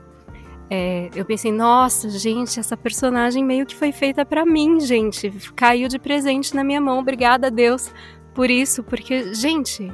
[0.70, 5.30] É, eu pensei, nossa, gente, essa personagem meio que foi feita pra mim, gente.
[5.56, 7.90] Caiu de presente na minha mão, obrigada a Deus
[8.34, 9.90] por isso, porque, gente,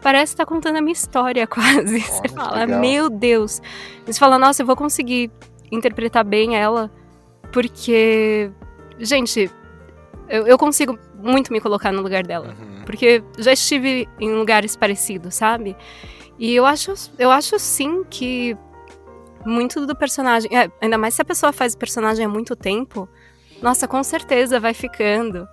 [0.00, 2.00] parece que tá contando a minha história quase.
[2.00, 2.80] Você Olha, que fala, legal.
[2.80, 3.60] meu Deus.
[4.06, 5.30] Você fala, nossa, eu vou conseguir
[5.70, 6.90] interpretar bem ela,
[7.52, 8.50] porque,
[8.98, 9.50] gente,
[10.28, 12.54] eu, eu consigo muito me colocar no lugar dela.
[12.58, 12.84] Uhum.
[12.84, 15.76] Porque já estive em lugares parecidos, sabe?
[16.38, 18.56] E eu acho, eu acho sim que
[19.44, 20.50] muito do personagem.
[20.56, 23.08] é, ainda mais se a pessoa faz o personagem há muito tempo,
[23.62, 25.46] nossa, com certeza vai ficando.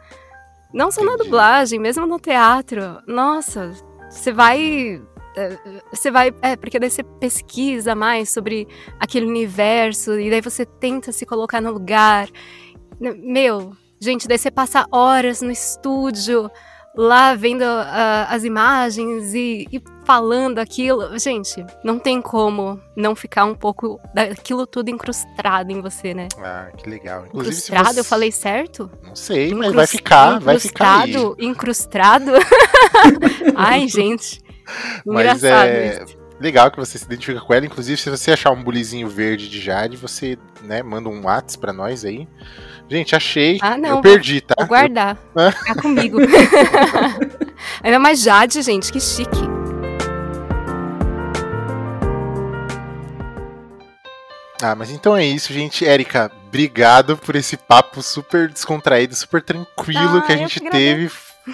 [0.73, 1.23] Não só na Entendi.
[1.25, 3.01] dublagem, mesmo no teatro.
[3.05, 3.71] Nossa,
[4.09, 5.01] você vai.
[5.35, 5.57] é,
[5.91, 6.33] Você vai.
[6.41, 8.67] É, porque daí você pesquisa mais sobre
[8.99, 12.27] aquele universo, e daí você tenta se colocar no lugar.
[12.99, 16.49] Meu, gente, daí você passa horas no estúdio,
[16.95, 21.17] lá vendo ah, as imagens e, e falando aquilo.
[21.17, 26.27] Gente, não tem como não ficar um pouco daquilo tudo incrustado em você, né?
[26.37, 27.25] Ah, que legal.
[27.27, 27.99] Inclusive, Incrustado, você...
[27.99, 28.91] eu falei certo?
[29.03, 31.11] Não sei, mas Incrus- vai ficar, vai ficar aí.
[31.11, 32.31] Incrustado, incrustado.
[33.55, 34.41] Ai, gente.
[35.05, 36.17] Mas é isso.
[36.39, 37.65] legal que você se identifica com ela.
[37.65, 41.73] Inclusive, se você achar um bulizinho verde de Jade, você né, manda um Whats pra
[41.73, 42.27] nós aí.
[42.91, 43.57] Gente, achei.
[43.61, 44.53] Ah, não, eu perdi, tá?
[44.57, 45.17] Vou guardar.
[45.59, 46.17] Ficar comigo.
[47.81, 49.39] Ainda mais Jade, gente, que chique.
[54.61, 55.85] Ah, mas então é isso, gente.
[55.87, 61.09] Érica, obrigado por esse papo super descontraído, super tranquilo Ah, que a eu gente teve.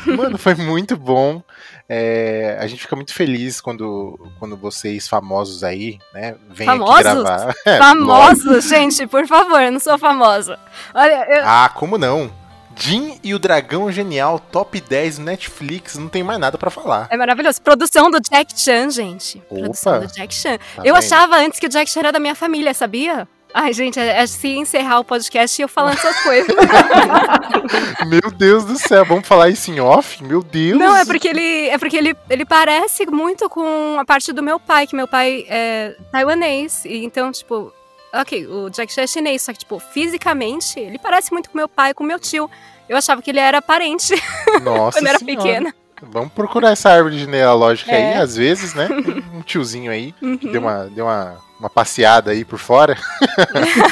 [0.06, 1.42] Mano, foi muito bom.
[1.88, 7.02] É, a gente fica muito feliz quando, quando vocês famosos aí, né, vêm aqui Famosos?
[7.04, 7.56] gravar.
[7.66, 7.84] É, lógico.
[7.84, 10.60] Famoso, gente, por favor, eu não sou famosa.
[10.94, 12.32] Olha, eu, Ah, como não?
[12.80, 17.08] Jim e o Dragão Genial, top 10 Netflix, não tem mais nada pra falar.
[17.10, 17.60] É maravilhoso.
[17.62, 19.42] Produção do Jack Chan, gente.
[19.50, 19.62] Opa.
[19.62, 20.58] Produção do Jack Chan.
[20.58, 20.98] Tá eu vendo?
[20.98, 23.28] achava antes que o Jack Chan era da minha família, sabia?
[23.60, 26.56] Ai, gente, é, se encerrar o podcast e eu falando essas coisas.
[28.08, 30.24] Meu Deus do céu, vamos falar isso em off?
[30.24, 30.80] Meu Deus.
[30.80, 34.60] Não, é porque ele é porque ele, ele parece muito com a parte do meu
[34.60, 36.86] pai, que meu pai é taiwanês.
[36.86, 37.74] E então, tipo,
[38.14, 41.68] Ok, o Jack Chan é chinês, só que, tipo, fisicamente, ele parece muito com meu
[41.68, 42.50] pai, com meu tio.
[42.88, 44.14] Eu achava que ele era parente
[44.64, 45.38] Nossa quando era senhora.
[45.44, 45.76] pequena.
[46.02, 48.14] Vamos procurar essa árvore genealógica É.
[48.14, 48.88] aí, às vezes, né?
[49.34, 50.38] Um tiozinho aí que Uhum.
[50.52, 52.98] deu, uma, deu uma, uma passeada aí por fora.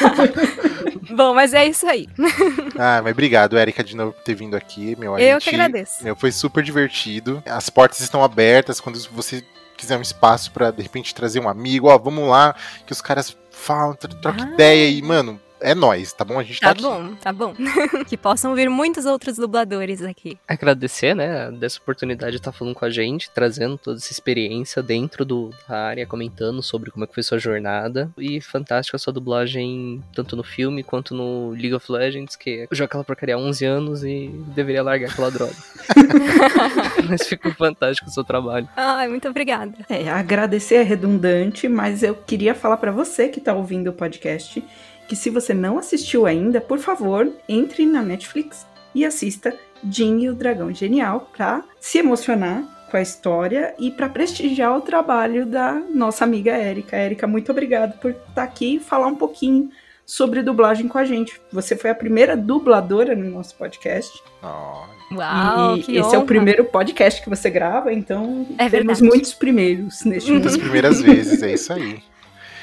[1.16, 2.07] Bom, mas é isso aí.
[2.78, 4.97] Ah, mas obrigado, Erika, de novo por ter vindo aqui.
[4.99, 6.03] Meu, Eu gente- que agradeço.
[6.03, 7.41] Meu, foi super divertido.
[7.45, 9.45] As portas estão abertas quando você
[9.78, 11.88] quiser um espaço pra de repente trazer um amigo.
[11.88, 12.53] Ó, vamos lá,
[12.86, 14.53] que os caras falam, tro- troca Ah.
[14.53, 16.39] ideia e, mano, é nóis, tá bom?
[16.39, 16.82] A gente tá, Tá aqui.
[16.82, 17.53] bom, tá bom.
[18.08, 20.38] que possam vir muitos outros dubladores aqui.
[20.47, 25.24] Agradecer, né, dessa oportunidade de estar falando com a gente, trazendo toda essa experiência dentro
[25.26, 28.10] do, da área, comentando sobre como é que foi sua jornada.
[28.18, 32.76] E fantástica a sua dublagem, tanto no filme quanto no League of Legends, que eu
[32.76, 35.53] jogo aquela porcaria há 11 anos e deveria largar aquela droga.
[37.10, 38.68] Mas ficou fantástico o seu trabalho.
[38.76, 39.74] Ai, muito obrigada.
[39.89, 44.64] É, agradecer é redundante, mas eu queria falar pra você que tá ouvindo o podcast
[45.08, 49.58] que se você não assistiu ainda, por favor, entre na Netflix e assista
[49.89, 54.82] Jin e o Dragão Genial pra se emocionar com a história e pra prestigiar o
[54.82, 56.95] trabalho da nossa amiga Érica.
[56.95, 59.70] Érica, muito obrigada por estar aqui e falar um pouquinho
[60.06, 61.39] sobre dublagem com a gente.
[61.51, 64.12] Você foi a primeira dubladora no nosso podcast.
[64.41, 66.26] Ó, Uau, e que esse é o honra.
[66.26, 69.03] primeiro podcast que você grava, então É temos verdade.
[69.03, 70.60] muitos primeiros neste mundo.
[70.60, 71.99] primeiras vezes, é isso aí.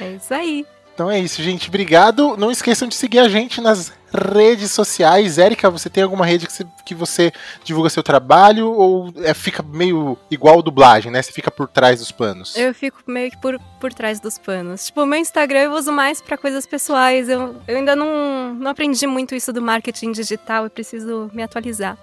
[0.00, 0.64] É isso aí.
[0.94, 1.68] Então é isso, gente.
[1.68, 2.36] Obrigado.
[2.36, 5.38] Não esqueçam de seguir a gente nas redes sociais.
[5.38, 7.32] Érica, você tem alguma rede que você, que você
[7.64, 11.22] divulga seu trabalho ou é, fica meio igual dublagem, né?
[11.22, 12.54] Você fica por trás dos panos?
[12.56, 14.86] Eu fico meio que por, por trás dos panos.
[14.86, 17.28] Tipo, meu Instagram eu uso mais pra coisas pessoais.
[17.28, 20.64] Eu, eu ainda não, não aprendi muito isso do marketing digital.
[20.64, 21.96] Eu preciso me atualizar.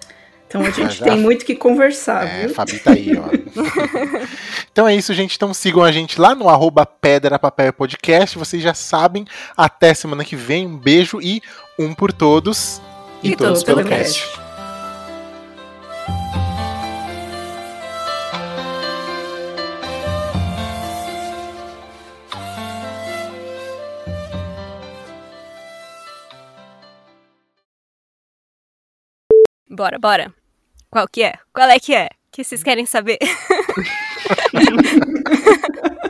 [0.49, 2.55] Então a gente já- tem muito que conversar, É, viu?
[2.55, 3.29] Fabi tá aí, ó.
[4.71, 5.35] então é isso, gente.
[5.35, 8.37] Então sigam a gente lá no arroba Pedra Papel Podcast.
[8.37, 9.25] Vocês já sabem.
[9.55, 10.65] Até semana que vem.
[10.65, 11.41] Um beijo e
[11.77, 12.81] um por todos.
[13.21, 14.21] E, E todos todos pelo pelo cast.
[14.25, 14.39] cast.
[29.69, 30.33] Bora, bora.
[30.91, 31.33] Qual que é?
[31.53, 32.09] Qual é que é?
[32.31, 33.19] Que vocês querem saber?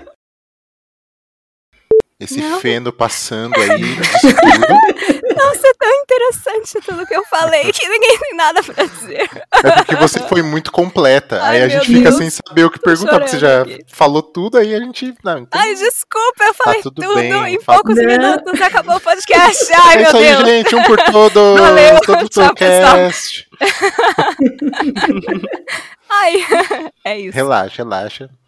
[2.19, 2.59] Esse Não.
[2.59, 3.69] feno passando aí.
[5.39, 9.29] Nossa, é tão interessante tudo que eu falei que ninguém tem nada pra dizer.
[9.63, 11.41] É porque você foi muito completa.
[11.41, 12.15] Ai, aí a gente fica Deus.
[12.17, 13.79] sem saber o que perguntar, porque você já aqui.
[13.87, 15.13] falou tudo, aí a gente.
[15.23, 18.03] Não, então, Ai, desculpa, eu falei tudo tudo bem, em poucos Não.
[18.03, 18.61] minutos.
[18.61, 19.67] Acabou o podcast.
[19.81, 20.45] Ai, é meu isso aí, Deus.
[20.45, 20.75] gente.
[20.75, 21.59] Um por todos.
[21.61, 22.47] Valeu, todo pessoal.
[22.49, 23.47] podcast.
[26.09, 26.45] Ai,
[27.05, 27.35] é isso.
[27.35, 28.29] Relaxa, relaxa.